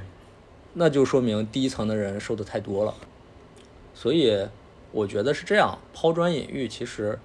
[0.75, 2.93] 那就说明第一层的人收的太多了。
[3.95, 4.47] 所以，
[4.93, 7.19] 我觉得是这样，抛砖引玉，其实，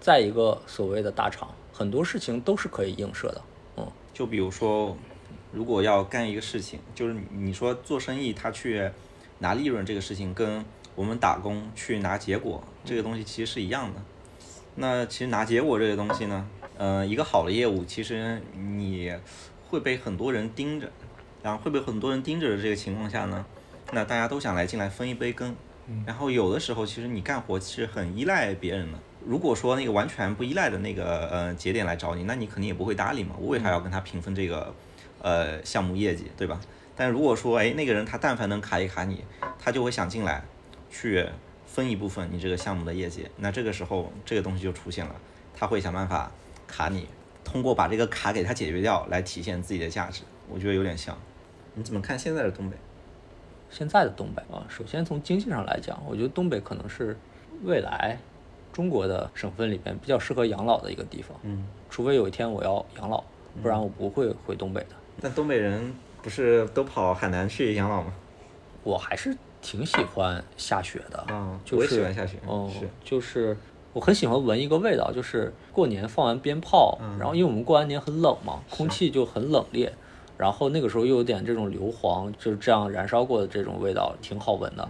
[0.00, 3.42] 在一个所谓的大厂，很多事情都是可以映射的。
[3.76, 4.96] 嗯，就比如说，
[5.52, 8.90] 如果要干一个事情，就是你说做生意，他去
[9.38, 14.00] 拿利润这个事情，跟我们打工去拿结果这个东西其实是一样的。
[14.76, 19.12] 那其实拿结果这个东西呢，嗯，一个好的业务，其实你
[19.68, 20.90] 会被很多人盯着，
[21.42, 23.44] 然后会被很多人盯着的这个情况下呢，
[23.92, 25.54] 那大家都想来进来分一杯羹。
[26.06, 28.98] 然后有的时候，其实你干活是很依赖别人的。
[29.26, 33.34] 如果说那个完全不依赖的那个呃节点来找你，那你肯定也不会搭理嘛。
[33.40, 34.72] 我为啥要跟他平分这个
[35.22, 36.60] 呃项目业绩，对吧？
[36.96, 39.24] 但如果说哎那个人他但凡能卡一卡你，
[39.58, 40.42] 他就会想进来
[40.90, 41.26] 去
[41.66, 43.26] 分一部分你这个项目的业绩。
[43.38, 45.14] 那这个时候这个东西就出现了，
[45.54, 46.30] 他会想办法
[46.66, 47.06] 卡你，
[47.44, 50.22] 通过把这个卡给他解决掉来体现自己的价值。
[50.48, 51.16] 我觉得有点像。
[51.74, 52.76] 你怎么看现在的东北？
[53.70, 57.16] 现在的东北啊，首先从经济上来讲，我觉得东北可能是
[57.62, 58.18] 未来
[58.72, 61.38] 中国的省份里边比较适合养老的一个地方。
[61.44, 63.22] 嗯，除非有一天我要养老，
[63.62, 64.96] 不然我不会回东北的。
[65.20, 68.12] 但东北人不是都跑海南去养老吗？
[68.82, 71.18] 我还是挺喜欢下雪的。
[71.32, 72.38] 啊，我也喜欢下雪。
[72.46, 73.56] 哦，是，就是
[73.92, 79.90] 我很喜欢闻一个味道，就是过年放完鞭炮，然后因为我们过完年很冷嘛，空气就很冷冽。
[80.38, 84.88] 然后那个时候又有点这种硫磺，就是这样燃烧过的这种味道，挺好闻的。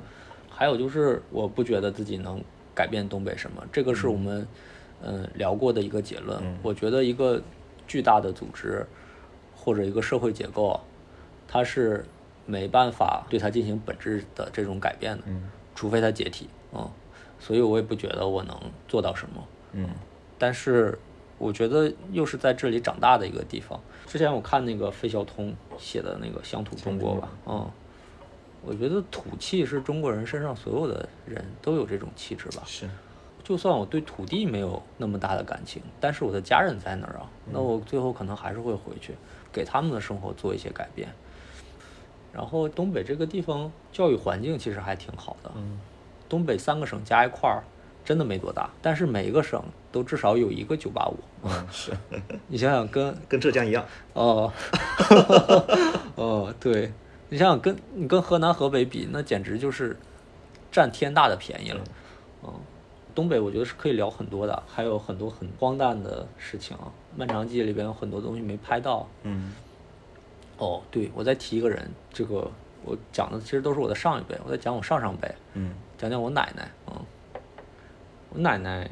[0.49, 2.41] 还有就是，我不觉得自己能
[2.73, 4.47] 改变东北什么，这个是我们
[5.03, 6.41] 嗯聊过的一个结论。
[6.63, 7.43] 我觉得一个
[7.89, 8.87] 巨大的组织
[9.61, 10.81] 或者一个社会结构，
[11.47, 12.05] 它是
[12.47, 15.25] 没办法对它进行本质的这种改变的，
[15.75, 16.49] 除非它解体。
[16.73, 16.91] 嗯，
[17.39, 19.45] 所以我也不觉得我能做到什么。
[19.73, 19.89] 嗯，
[20.39, 20.99] 但是
[21.37, 23.79] 我觉得又是在这里长大的一个地方。
[24.07, 27.71] 之前我看那个费孝通写的那个《乡土中国》吧，嗯，
[28.65, 32.63] 我觉得土气是中国人身上所有的人都有这种气质吧。
[32.67, 32.89] 是，
[33.45, 39.15] 就算我对土地没有那么大的感情，但是我的家人在那儿啊，那我最后可能还是会回去，
[39.53, 41.09] 给他们的生活做一些改变。
[42.33, 45.79] 然后东北这个地方教育环境其实还挺好的，嗯，
[46.29, 47.63] 东北三个省加一块儿。
[48.03, 51.17] 真的没多大，但是每一个省都至少有一个九八五。
[51.45, 51.93] 嗯，是
[52.49, 53.85] 你想想，跟跟浙江一样。
[54.15, 54.51] 哦，
[56.17, 56.91] 哦，对，
[57.29, 59.97] 你想想，跟你跟河南、河北比，那简直就是
[60.73, 61.81] 占天大的便宜了。
[62.43, 62.55] 嗯，
[63.21, 66.91] 东北我觉得是可以聊很多的，还有很多很荒诞的事情啊。
[67.15, 69.07] 漫长记里边有很多东西没拍到。
[69.25, 69.53] 嗯。
[70.57, 72.51] 哦，对，我再提一个人，这个
[72.83, 75.31] 我讲的其实都是我的上一辈，我在讲我上上辈。
[75.53, 75.75] 嗯。
[75.99, 76.95] 讲讲我奶奶，嗯。
[78.31, 78.91] 我奶奶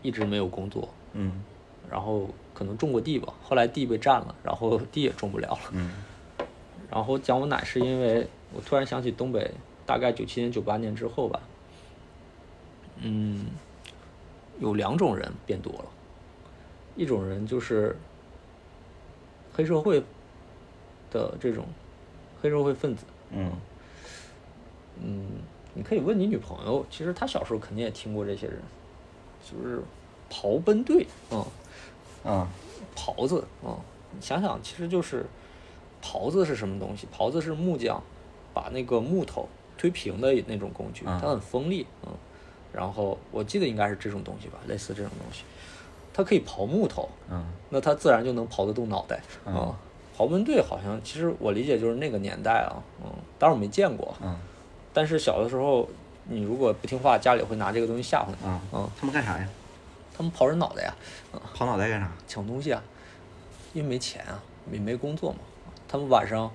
[0.00, 1.44] 一直没有工作，嗯，
[1.90, 5.90] 然后可能种过地吧，后来地被占了，然后地也种不了了，嗯，
[6.90, 9.50] 然后讲我奶是因为我突然想起东北
[9.84, 11.38] 大概九七年九八年之后吧，
[13.02, 13.46] 嗯，
[14.60, 15.84] 有两种人变多了，
[16.96, 17.96] 一种人就是
[19.52, 20.02] 黑社会
[21.10, 21.66] 的这种
[22.40, 23.52] 黑社会分子，嗯，
[25.02, 25.26] 嗯。
[25.74, 28.60] 你可以问你女朋友，其实她小时候肯定也听过这些人，
[29.42, 29.80] 就是
[30.30, 31.42] 刨奔队，嗯，
[32.30, 32.46] 啊，
[32.94, 33.74] 刨子，嗯，
[34.10, 35.24] 你想想，其实就是
[36.02, 37.08] 刨子是什么东西？
[37.10, 38.02] 刨子是木匠
[38.52, 42.12] 把那个木头推平的那种工具，它很锋利，嗯，
[42.72, 45.44] 然后我记得应该是这种东西吧，类似这种东西，
[46.12, 49.74] 它可以刨木头，嗯，那它自然就能刨得动脑袋，嗯，
[50.16, 54.36] 刨门队好像其实我理解就是那个年代啊，嗯，当然我没见过，嗯。
[54.94, 55.88] 但是小的时候，
[56.24, 58.46] 你如果不听话，家里会拿这个东西吓唬你。
[58.46, 59.48] 啊，嗯，他们干啥呀？
[60.14, 60.94] 他们刨人脑袋呀。
[61.32, 62.12] 嗯刨脑袋干啥？
[62.28, 62.82] 抢东西啊，
[63.72, 64.38] 因为没钱啊，
[64.70, 65.38] 也没工作嘛。
[65.88, 66.50] 他们晚上，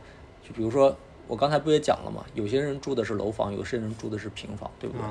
[0.47, 0.95] 就比如说
[1.27, 5.03] 我刚才不也讲了嘛，有些人住的是楼房，有些人住的是平房，对不对？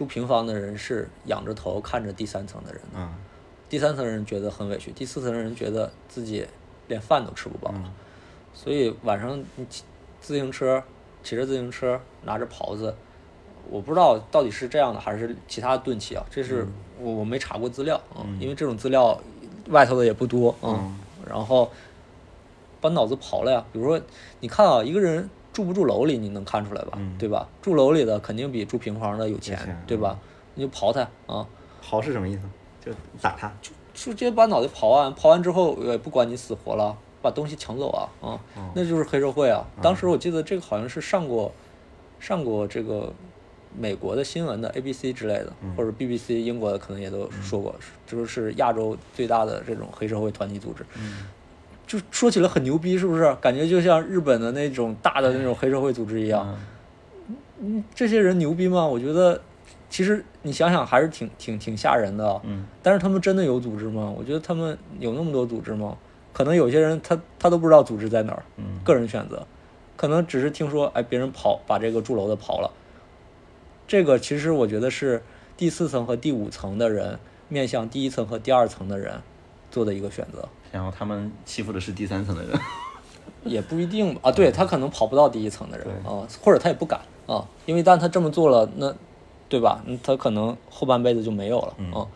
[0.00, 2.80] 住平房的人是仰着头看着第三层的人。
[2.96, 3.14] 嗯。
[3.68, 6.46] 第三层人觉得很委屈，第四层人觉得自己
[6.88, 7.70] 连饭都吃不饱。
[8.54, 9.84] 所以晚上你骑
[10.22, 10.82] 自行车。
[11.22, 12.94] 骑着自行车，拿着刨子，
[13.68, 16.24] 我不知道到底是这样的还是其他钝器啊。
[16.30, 16.66] 这是
[16.98, 19.20] 我我没查过资料啊，因为这种资料
[19.68, 20.80] 外头的也不多啊。
[21.28, 21.70] 然后
[22.80, 23.62] 把脑子刨了呀。
[23.70, 24.00] 比如说，
[24.40, 25.28] 你看啊，一个人
[25.60, 26.98] 住不住楼里，你能看出来吧？
[27.18, 27.46] 对吧？
[27.60, 30.18] 住楼里的肯定比住平房的有钱，对吧？
[30.54, 31.46] 你就刨他啊。
[31.86, 32.42] 刨是什么意思？
[32.82, 33.52] 就打他？
[33.62, 36.96] 就直接把脑袋刨完，刨完之后也不管你死活了。
[37.22, 38.40] 把东西抢走啊啊，
[38.74, 39.62] 那就是黑社会啊！
[39.82, 41.52] 当时我记得这个好像是上过，
[42.18, 43.12] 上过这个
[43.76, 47.74] 美国的新闻的 ABC 之类的，或者 BBC 英国的可能也都说过，
[48.06, 50.82] 就是亚洲最大的这种黑社会团体组织。
[51.90, 53.34] 就说起来很牛逼，是不是？
[53.40, 56.56] 感觉就像日本的那种大的那种黑社会组织一样。
[57.58, 58.86] 嗯，这些人牛逼吗？
[58.86, 59.40] 我觉得，
[59.88, 62.40] 其实你想想还是挺挺挺吓人的。
[62.44, 64.14] 嗯，但是他们真的有组织吗？
[64.16, 65.98] 我觉得他们有那么多组织吗？
[66.32, 68.44] 可能有些人他他都不知道组织在哪儿。
[68.56, 69.44] 嗯，个人选择，
[69.96, 72.70] 可能只是听说，哎，别人跑把这个住楼的刨了。
[73.88, 75.24] 这个其实我觉得是
[75.56, 79.20] 第四层和第五层的人面向第一层和第二层的人
[79.70, 80.48] 做的一个选择。
[80.72, 82.58] 然后他们欺负的是第三层的人。
[83.42, 88.94] 也不一定吧啊，对他可能跑不到第一层的人啊，或者他也不敢啊，因为但他这么做了，那
[89.48, 89.82] 对吧？
[90.02, 92.06] 他可能后半辈子就没有了啊，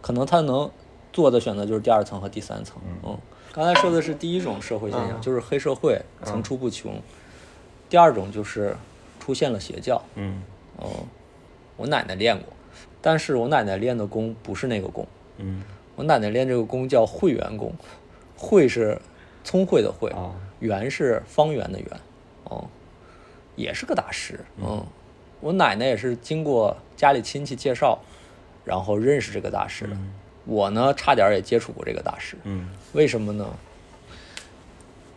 [0.00, 0.70] 可能他能
[1.12, 2.80] 做的选择就是第二层和第三层。
[3.04, 3.18] 嗯，
[3.52, 6.92] 刚才说的是第一种社会现象，就是黑社会层出不穷；
[7.88, 8.76] 第二种就是
[9.18, 10.00] 出现了邪教。
[10.14, 10.42] 嗯，
[10.76, 10.88] 哦，
[11.76, 12.52] 我奶奶练过，
[13.02, 15.04] 但是我奶奶练的功不是那个功。
[15.38, 15.64] 嗯，
[15.98, 17.74] 我奶奶练这个功叫会圆功，
[18.36, 18.96] 会是
[19.42, 20.14] 聪慧的会。
[20.60, 21.88] 圆是方圆的圆，
[22.44, 22.68] 哦，
[23.56, 24.86] 也是个大师，嗯，
[25.40, 27.98] 我奶奶也是经过家里亲戚介绍，
[28.64, 29.96] 然后认识这个大师的，
[30.44, 33.46] 我呢差点也接触过这个大师，嗯，为什么呢？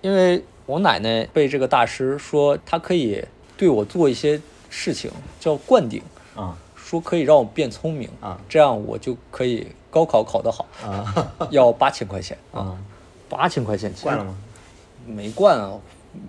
[0.01, 3.23] 因为我奶奶被这个大师说他可以
[3.55, 4.41] 对我做一些
[4.71, 6.01] 事情，叫灌顶，
[6.35, 12.75] 啊，说可以让我变聪明，啊，这样我就可以高考考得好，啊， 要八千块钱，啊，
[13.29, 14.35] 八千块钱，灌了吗？
[15.05, 15.73] 没惯啊，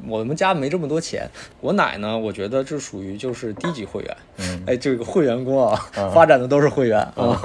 [0.06, 1.28] 我们家没这么多钱。
[1.60, 4.16] 我奶呢，我觉得这属于就是低级会员。
[4.38, 5.76] 嗯，哎，这个会员工啊，
[6.12, 7.40] 发展的都是会员啊，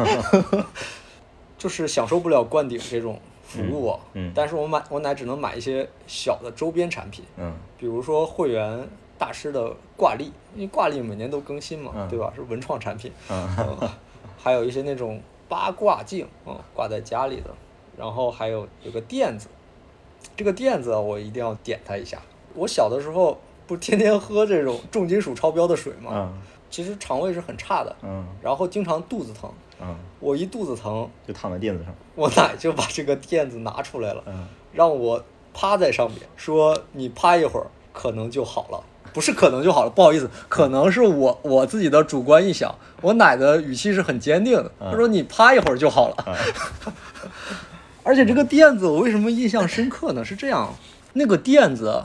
[1.57, 3.95] 就是享受不了灌顶这种服务。
[4.13, 7.23] 嗯，但是我买我奶只能买一些小的周边产品。
[7.37, 12.31] 嗯，比如说会员大师的挂历，因为挂历每年都更新嘛，对吧？
[12.35, 13.11] 是文创产品。
[13.29, 13.77] 嗯，
[14.37, 17.49] 还有一些那种八卦镜，嗯，挂在家里的。
[17.97, 19.47] 然后还有有个垫子。
[20.35, 22.21] 这个垫子我一定要点它一下。
[22.53, 26.11] 我小的时候不天天喝这种重金属超标的水吗？
[26.13, 26.41] 嗯。
[26.69, 27.95] 其实肠胃是很差的。
[28.03, 28.25] 嗯。
[28.41, 29.49] 然后经常肚子疼。
[29.81, 29.95] 嗯。
[30.19, 31.93] 我一肚子疼就躺在垫子上。
[32.15, 34.23] 我奶就把这个垫子拿出来了。
[34.27, 34.47] 嗯。
[34.73, 38.83] 让我趴在上面，说你趴一会儿可能就好了。
[39.13, 42.73] 不是可能就好了，不好意思，可能是我我自己的主观臆想。
[43.01, 46.37] 我奶的语气是很坚定的，她说你趴一会儿就好了。
[48.03, 50.23] 而且这个垫子我为什么印象深刻呢？
[50.25, 50.73] 是这样，
[51.13, 52.03] 那个垫子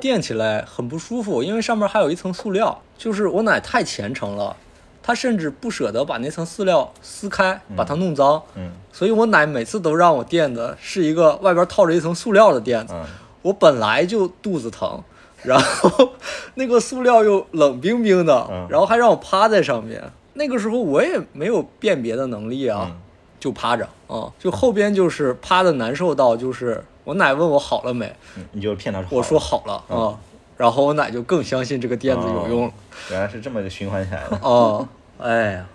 [0.00, 2.80] 垫起来很不舒服，因为上面还有一层塑料。
[2.98, 4.54] 就是我奶太虔诚了，
[5.02, 8.40] 她甚至不舍得把那层塑料撕开，把它弄脏。
[8.54, 12.94] 嗯，所以我奶每次都让我垫的是一个外边套着一层塑料的垫子。
[13.42, 15.02] 我本来就肚子疼，
[15.44, 16.12] 然后
[16.54, 20.02] 那个塑料又冷冰冰的，然后还让我趴在上面。
[20.34, 22.96] 那个时候我也没有辨别的能力啊。
[23.40, 28.14] 就趴着啊，就后边就是趴的难受到，就是我奶问我好了没，
[28.52, 30.16] 你就骗他说我说好了啊，
[30.56, 32.72] 然后我奶就更相信这个垫子有用了。
[33.10, 34.86] 原来是这么一个循环起来的哦，
[35.18, 35.66] 哎呀，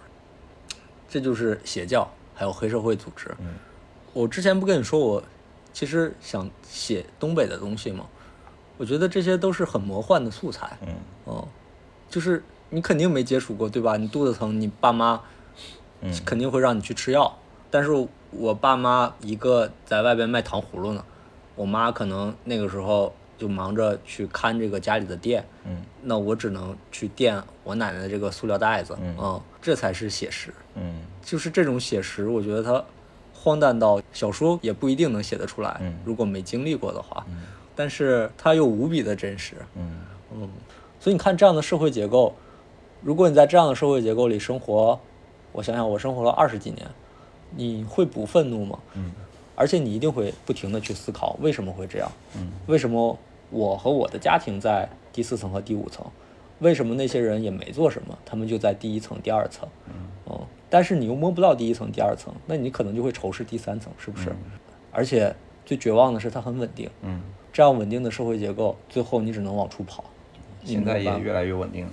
[1.10, 3.30] 这就是邪教，还有黑社会组织。
[3.40, 3.56] 嗯，
[4.14, 5.22] 我之前不跟你说我
[5.74, 8.06] 其实想写东北的东西吗？
[8.78, 10.78] 我觉得这些都是很魔幻的素材。
[10.82, 10.94] 嗯，
[11.26, 11.48] 哦，
[12.10, 13.98] 就是你肯定没接触过对吧？
[13.98, 15.22] 你肚子疼，你爸妈。
[16.02, 17.36] 嗯，肯定会让你去吃药，
[17.72, 17.90] 但是
[18.30, 21.04] 我爸妈一个在外边卖糖葫芦呢，
[21.56, 32.86] 我妈可能那个时候就忙着去看这个家里的店，嗯，那我只能去垫我奶奶的这个塑料袋子，嗯，这才是写实，嗯，就是这种写实，我觉得它
[33.34, 37.38] 荒诞到小说也不一定能写得出来，嗯，如果没经历过的话，嗯，
[37.78, 40.02] 但是它又无比的真实，嗯
[40.34, 40.50] 嗯，
[41.00, 42.36] 所以你看这样的社会结构，
[43.02, 45.00] 如果你在这样的社会结构里生活。
[45.54, 46.86] 我想想，我生活了二十几年，
[47.56, 48.78] 你会不愤怒吗？
[48.94, 49.12] 嗯，
[49.56, 52.12] 而且你一定会不停的去思考为什么会这样？
[52.36, 53.18] 嗯，为什么
[53.50, 56.06] 我和我的家庭在第四层和第五层？
[56.60, 59.68] 为什么那些人也没做什么，他们就在第一层、第二层？
[59.88, 59.94] 嗯，
[60.26, 64.36] 哦，但是你又摸不到第一层、第二层，那你可能就会仇视第三层，是不是？
[64.92, 65.34] 而且
[65.66, 66.88] 最绝望的是它很稳定。
[67.02, 67.22] 嗯，
[67.58, 70.04] 这样稳定的社会结构，最后你只能往出跑。
[70.64, 71.92] 现在也越来越稳定了。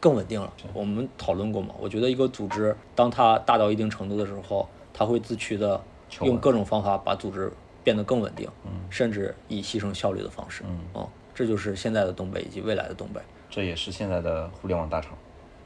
[0.00, 0.50] 更稳定了。
[0.72, 1.74] 我们讨论过嘛？
[1.78, 5.78] 我觉得一个组织，当它大到一定程度的时候，它会自驱的
[6.22, 7.52] 用各种方法把组织
[7.84, 8.48] 变得更稳定，
[8.88, 10.62] 甚至以牺牲效率的方式。
[10.66, 13.20] 嗯，哦，这就是现在的东北以及未来的东北。
[13.50, 15.12] 这也是现在的互联网大厂。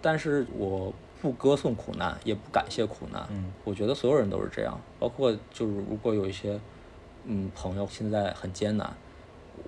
[0.03, 3.25] 但是我不歌颂苦难，也不感谢苦难。
[3.31, 6.59] 嗯，我觉得所有人都是这样，包括就是如果有一些
[7.27, 8.93] 嗯朋友现在很艰难，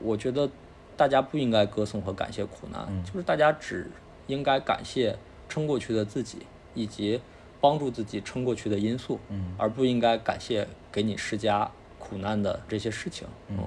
[0.01, 0.49] 我觉得
[0.97, 3.91] 大家不应该歌颂和感谢苦难，就是大家只。
[4.29, 5.19] 应该感谢
[5.49, 6.39] 撑过去的自己，
[6.75, 7.21] 以及
[7.61, 11.69] 帮助自己撑过去的因素，嗯，而不应该感谢给你施加
[11.99, 13.59] 苦难的这些事情，嗯，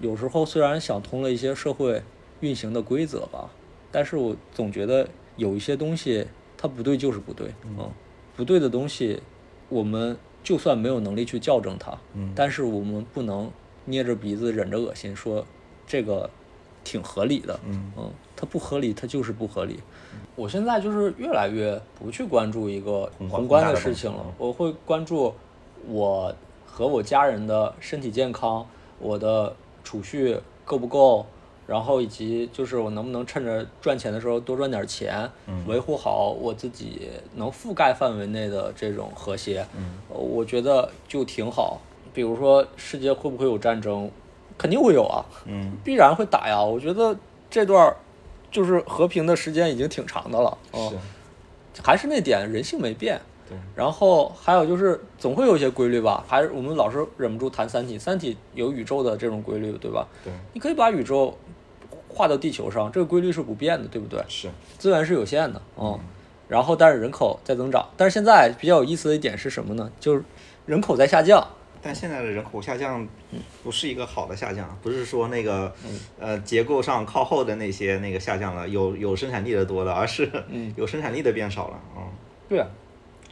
[0.00, 2.02] 有时候虽然想通了一些社会
[2.40, 3.48] 运行的规则吧，
[3.92, 6.26] 但是我总觉得有一些东西
[6.58, 7.88] 它不对就是不对，嗯，
[8.36, 9.22] 不对的东西，
[9.68, 13.48] 我们就算没有能力去校正它，嗯，但是我们不能
[13.84, 15.46] 捏着鼻子忍着恶心说
[15.90, 16.30] 这个
[16.84, 17.92] 挺合理的，嗯。
[17.98, 19.80] 嗯，它不合理，它就是不合理。
[20.36, 25.34] 我现在就是越来越不去关注一个宏宏观的事情了，我会关注
[25.88, 26.32] 我
[26.64, 28.64] 和我家人的身体健康，
[29.00, 31.26] 我的储蓄够不够，
[31.66, 35.28] 然后以及就是我能不能趁着赚钱的时候多赚点钱，
[35.66, 39.66] 维护好我自己能覆盖范围内的这种和谐，
[40.08, 41.78] 呃我觉得就挺好。
[42.14, 44.10] 比如说世界会不会有战争，
[44.60, 46.62] 肯定会有啊，嗯必然会打呀。
[46.62, 47.16] 我觉得
[47.48, 47.96] 这段儿
[48.50, 50.92] 就是和平的时间已经挺长的了，哦
[51.72, 53.18] 是，还是那点，人性没变。
[53.48, 56.22] 对，然后还有就是，总会有一些规律吧。
[56.28, 60.06] 还是我们老是忍不住谈《三体》，《三体》有宇宙的这种规律，对吧？
[60.22, 61.36] 对你可以把宇宙
[62.08, 64.22] 画到地球上，这个规律是不变的，对不对？
[64.28, 65.98] 是，资源是有限的，嗯。
[66.48, 69.90] 然后，但是人口在增长，但是现在比较有意思的一点是什么呢？
[69.98, 70.22] 就是
[70.66, 71.46] 人口在下降，
[71.82, 73.06] 但现在的人口下降
[73.62, 75.72] 不是一个好的下降，不是说那个
[76.18, 80.30] 呃结构上靠后的那些那个下降了，有有生产力的多了，而是
[80.76, 81.80] 有生产力的变少了。
[81.96, 82.02] 嗯，
[82.48, 82.66] 对啊。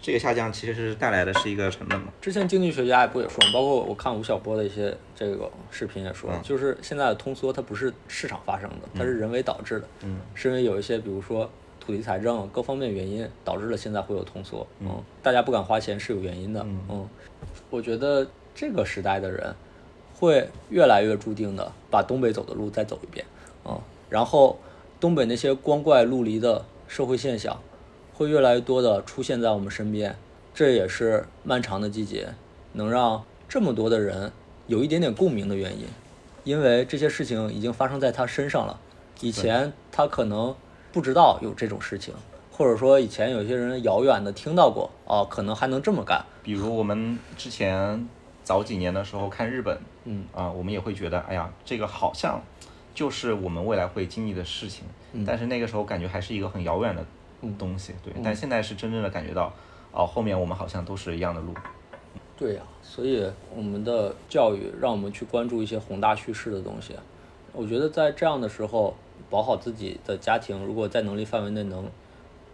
[0.01, 2.07] 这个下降其实是带来的是一个成本嘛。
[2.21, 3.51] 之前经济学家也不也说吗？
[3.53, 9.89] 包括我看吴晓波的一些这个视频也说，就是现在的通缩它不是市场发生的，它是人为导致的。
[10.05, 14.65] 嗯，是因为有一些比如说土地财政各方面原因导致了现在会有通缩。
[14.79, 16.65] 嗯，大家不敢花钱是有原因的。
[16.89, 17.09] 嗯，
[17.69, 18.25] 我觉得
[18.61, 19.55] 这个时代的人
[20.19, 23.25] 会越来越注定的把东北走的路再走一遍。
[23.65, 23.81] 嗯，
[24.11, 24.59] 然后
[24.99, 27.57] 东北那些光怪陆离的社会现象。
[28.15, 30.17] 会越来越多的出现在我们身边，
[30.53, 32.31] 这也是漫长的季节
[32.73, 34.33] 能让这么多的人
[34.67, 35.87] 有一点点共鸣的原因，
[36.43, 38.81] 因为这些事情已经发生在他身上了。
[39.21, 40.53] 以前他可能
[40.91, 42.13] 不知道有这种事情，
[42.51, 46.25] 或者说以前有些人遥远的听到过，哦，可能还能这么干。
[46.43, 48.09] 比如我们之前
[48.49, 52.41] 早几年的时候看日本，嗯啊，我们也会觉得，哎呀，这个好像
[52.95, 54.87] 就是我们未来会经历的事情，
[55.27, 57.05] 但是那个时候感觉还是一个很遥远的。
[57.59, 59.53] 东西对，但现在是真正的感觉到，
[59.93, 61.53] 哦，后面我们好像都是一样的路。
[62.39, 66.97] 对呀、所以我们的教育让我们去关注一些宏大叙事的东西。
[67.53, 68.97] 我觉得在这样的时候，
[69.29, 71.87] 保好自己的家庭，如果在能力范围内能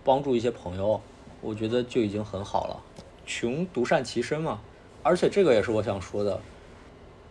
[0.03, 1.01] 帮助一些朋友，
[1.40, 2.82] 我觉得就已经很好了。
[3.24, 4.61] 穷独善其身嘛，
[5.05, 6.41] 而且这个也是我想说的。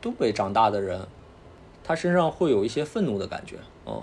[0.01, 1.07] 东北长大的人，
[1.83, 3.55] 他身上会有一些愤怒的感觉。
[3.85, 4.01] 嗯，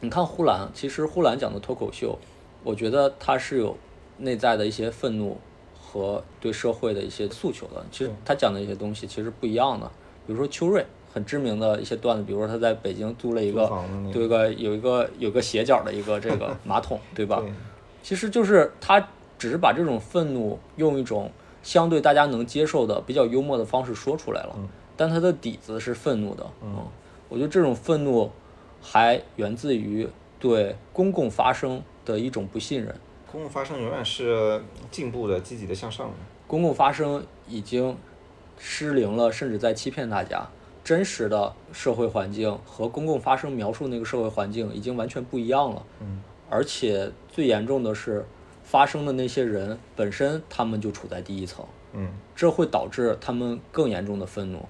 [0.00, 2.18] 你看呼兰，其实呼兰讲的脱口秀。
[2.62, 3.76] 我觉得他是有
[4.18, 5.36] 内在的一些愤怒
[5.76, 7.84] 和对社会的一些诉求的。
[7.90, 9.90] 其实他讲的一些东西其实不一样的。
[10.26, 13.70] 比如说邱瑞很知名的一些段子，比如说他在北京租了一个，
[14.12, 17.42] 对一个有一个有个斜角的一个这个马桶，对吧？
[18.02, 21.30] 其实就是他只是把这种愤怒用一种
[21.64, 24.56] 相对大家能接受的比较幽默的方式说出来了，
[24.96, 26.46] 但他的底子是愤怒的。
[26.62, 26.86] 嗯，
[27.28, 28.30] 我觉得这种愤怒
[28.80, 30.08] 还源自于
[30.38, 31.82] 对公共发声。
[32.04, 32.94] 的一种不信任，
[33.32, 36.12] 公共发声永远是进步的、积极的向上的。
[36.46, 37.96] 公共发声已经
[38.58, 40.46] 失灵了，甚至在欺骗大家。
[40.84, 45.82] 真实的社会环境和公共发声描述那个社会环境已经完全不一样了。
[46.02, 48.26] 嗯，而且最严重的是，
[48.64, 51.64] 发生的那些人本身他们就处在第一层。
[51.92, 54.66] 嗯，这会导致他们更严重的愤怒。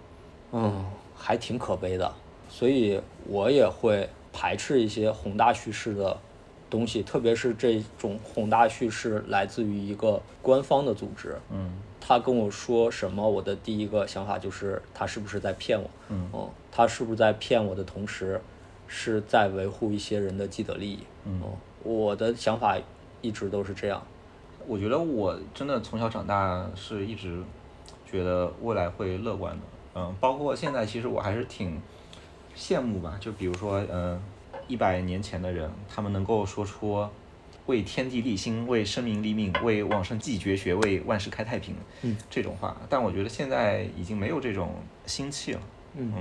[0.52, 0.84] 嗯，
[1.16, 2.12] 还挺可悲的。
[2.50, 6.18] 所以我也会排斥一些宏大叙事的。
[6.70, 11.70] 东西，特别是这种宏大叙事来自于一个官方的组织，嗯，
[12.00, 18.40] 他跟我说什么，我的第一个想法就是他是不是在骗我，嗯，他是不是在骗我的同时，
[18.88, 21.40] 是在维护一些人的既得利益，嗯，
[21.84, 22.76] 我的想法
[23.24, 24.00] 一直都是这样。
[24.66, 27.42] 我觉得我真的从小长大是一直
[28.04, 29.62] 觉得未来会乐观的，
[29.94, 31.80] 嗯，包括现在其实我还是挺
[32.56, 34.20] 羡慕吧，就比如说，嗯。
[34.66, 37.06] 一百年前的人，他们能够说出
[37.68, 44.72] “为天地立心，为生民立命，为往圣继绝学，为万世开太平”嗯这种话，但我觉得现在已经没有这种
[45.04, 45.60] 心气了。
[45.96, 46.14] 嗯，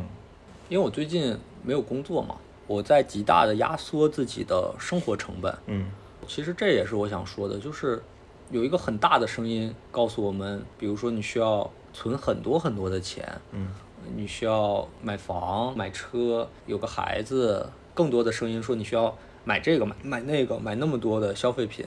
[0.67, 2.35] 因为我最近没有工作嘛，
[2.67, 5.57] 我在极大的压缩自己的生活成本。
[5.67, 5.89] 嗯，
[6.27, 8.01] 其实这也是我想说的，就是
[8.49, 13.69] 有一个很大的声音告诉我们，比如说你需要存很多很多的钱，嗯，
[14.15, 17.69] 你需要买房、买车，有个孩子。
[17.95, 19.15] 更多的声音说你需要
[19.45, 21.85] 买这个买买那个买那么多的消费品。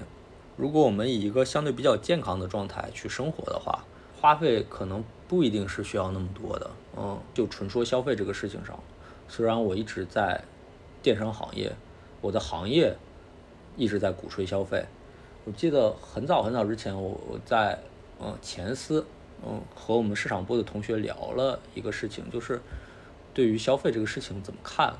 [0.56, 3.84] 如果我们以一个相对比较健康的状态去生活的话，
[4.20, 6.70] 花费可能不一定是需要那么多的。
[6.96, 8.78] 嗯，就纯说消费这个事情上，
[9.26, 10.40] 虽然我一直在
[11.02, 11.72] 电商行业，
[12.20, 12.96] 我的行业
[13.76, 14.84] 一直在鼓吹消费。
[15.44, 17.78] 我记得很早很早之前，我我在
[18.20, 19.06] 嗯前司
[19.46, 22.60] 嗯和我们市场部的同学聊了一个事情，就是
[23.32, 24.94] 对于消费这个事情怎么看。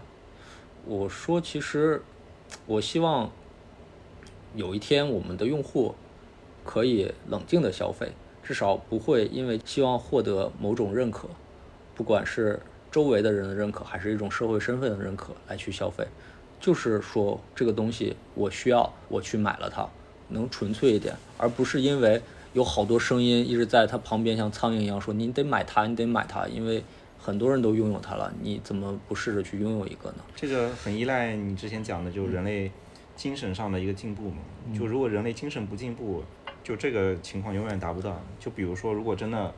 [0.85, 2.01] 我说，其实
[2.66, 3.31] 我希望
[4.55, 5.97] 有一天我们的用户
[6.64, 8.12] 可以冷静的消费，
[8.45, 11.29] 至少不会因为希望获得某种认可，
[11.97, 12.61] 不管是
[12.93, 16.07] 周围的人的认可，还是一种社会身份的认可来去消费。
[16.61, 19.88] 就是说这个东西我需要，我去买了它。
[20.28, 22.20] 能纯粹一点，而不是因为
[22.52, 26.82] 有好多声音一直在它旁边像苍蝇一样说你得买它，你得买它，因为
[27.16, 30.16] 很多人都拥有它了，你怎么不试着去拥有一个呢？
[30.34, 32.68] 这个很依赖你之前讲的，就是人类
[33.14, 34.38] 精神上的一个进步嘛。
[34.76, 36.24] 就如果人类精神不进步，
[36.64, 38.20] 就这个情况永远达不到。
[38.40, 39.54] 就比如说，如果真的，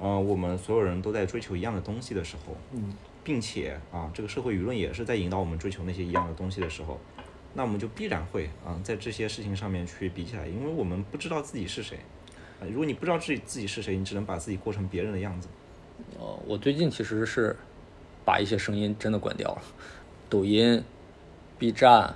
[0.00, 2.92] 呃，我们所有人都在追求一样的东西的时候，嗯，
[3.28, 6.98] 并且啊，这个社会舆论也是在引导我们追求那些一样的东西的时候。
[7.52, 11.98] 那我们就必然会啊，在这些事情上面去比起来，因为我们不知道自己是谁。
[12.58, 15.48] 啊，如果你不知道自己自己是谁，你只能把自己过成别人的样子。
[16.18, 17.54] 呃，我最近其实是
[18.24, 19.62] 把一些声音真的关掉了，
[20.30, 20.82] 抖音、
[21.58, 22.14] B 站，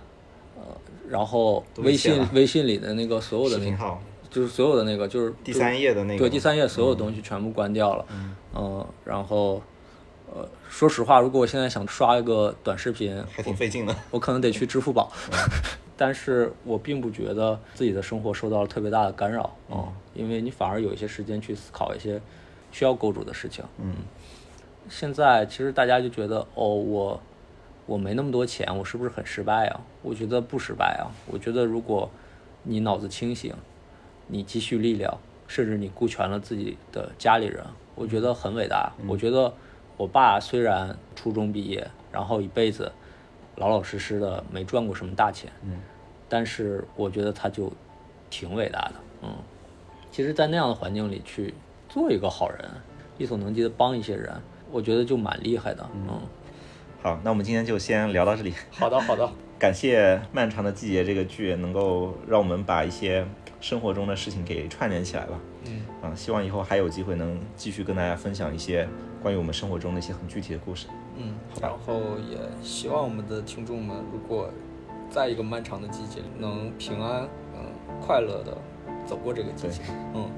[0.57, 0.65] 呃，
[1.11, 3.99] 然后微信微信里的那个所有的那个，
[4.31, 8.07] 就是所有的那个就是第三页的那个，对第三页所有东西全部关掉了。
[8.55, 9.63] 嗯，然后。
[10.35, 13.95] 呃，说实话，如果我现在想刷一个短视频，还挺费劲的。
[14.11, 15.13] 我可能得去支付宝，
[15.95, 22.19] 但是我并不觉得自己的生活受到了特别大的干扰啊，因为你反而有一些时间去思考一些
[22.71, 23.63] 需要构筑的事情。
[23.77, 23.95] 嗯，
[24.89, 27.21] 现在其实大家就觉得，哦，我
[27.85, 29.81] 我没那么多钱，我是不是很失败啊？
[30.01, 31.13] 我觉得不失败啊。
[31.31, 32.11] 我觉得如果
[32.63, 33.55] 你脑子清醒，
[34.29, 37.63] 你积蓄力量，甚至你顾全了自己的家里人，
[37.95, 38.91] 我觉得很伟大。
[39.07, 39.53] 我觉得。
[39.97, 42.91] 我爸虽然初中毕业，然后一辈子
[43.57, 45.81] 老老实实的没赚过什么大钱，嗯，
[46.29, 47.73] 但是我觉得他就
[48.31, 49.31] 挺伟大的，嗯，
[50.11, 51.55] 其实，在那样的环境里去
[51.89, 52.59] 做一个好人，
[53.19, 54.33] 力所能及的帮一些人，
[54.71, 56.21] 我觉得就蛮厉害的，嗯。
[57.03, 58.55] 好，那我们今天就先聊到这里。
[58.71, 59.29] 好的，好的。
[59.59, 63.25] 感谢《漫长的季节》这个剧能够让我们把一些
[63.61, 65.39] 生活中的事情给串联起来吧。
[65.67, 68.89] 嗯，啊，希望以后还有机会能继续跟大家分享一些。
[69.23, 74.51] 关于我们生活中的一些很具体的故事，嗯，然后也希望我们的听众们，如果
[75.09, 77.67] 在一个漫长的季节里，能平安，嗯，
[78.05, 78.57] 快乐的
[79.07, 79.83] 走过这个季节，
[80.15, 80.29] 嗯，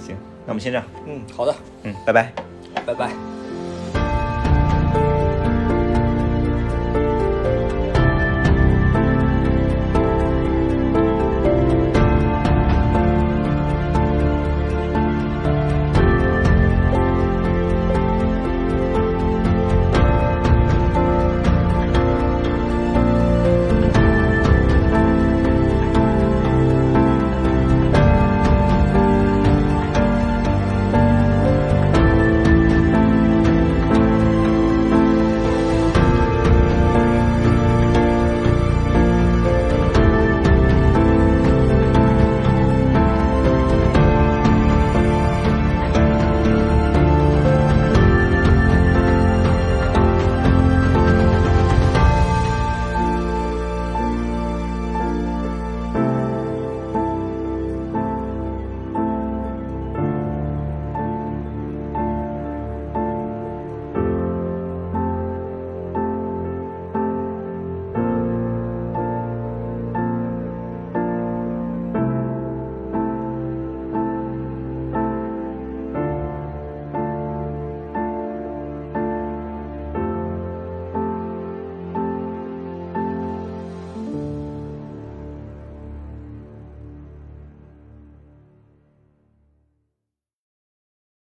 [0.00, 1.54] 行，那我们先这样，嗯，好的，
[1.84, 2.32] 嗯，拜拜，
[2.84, 3.47] 拜拜。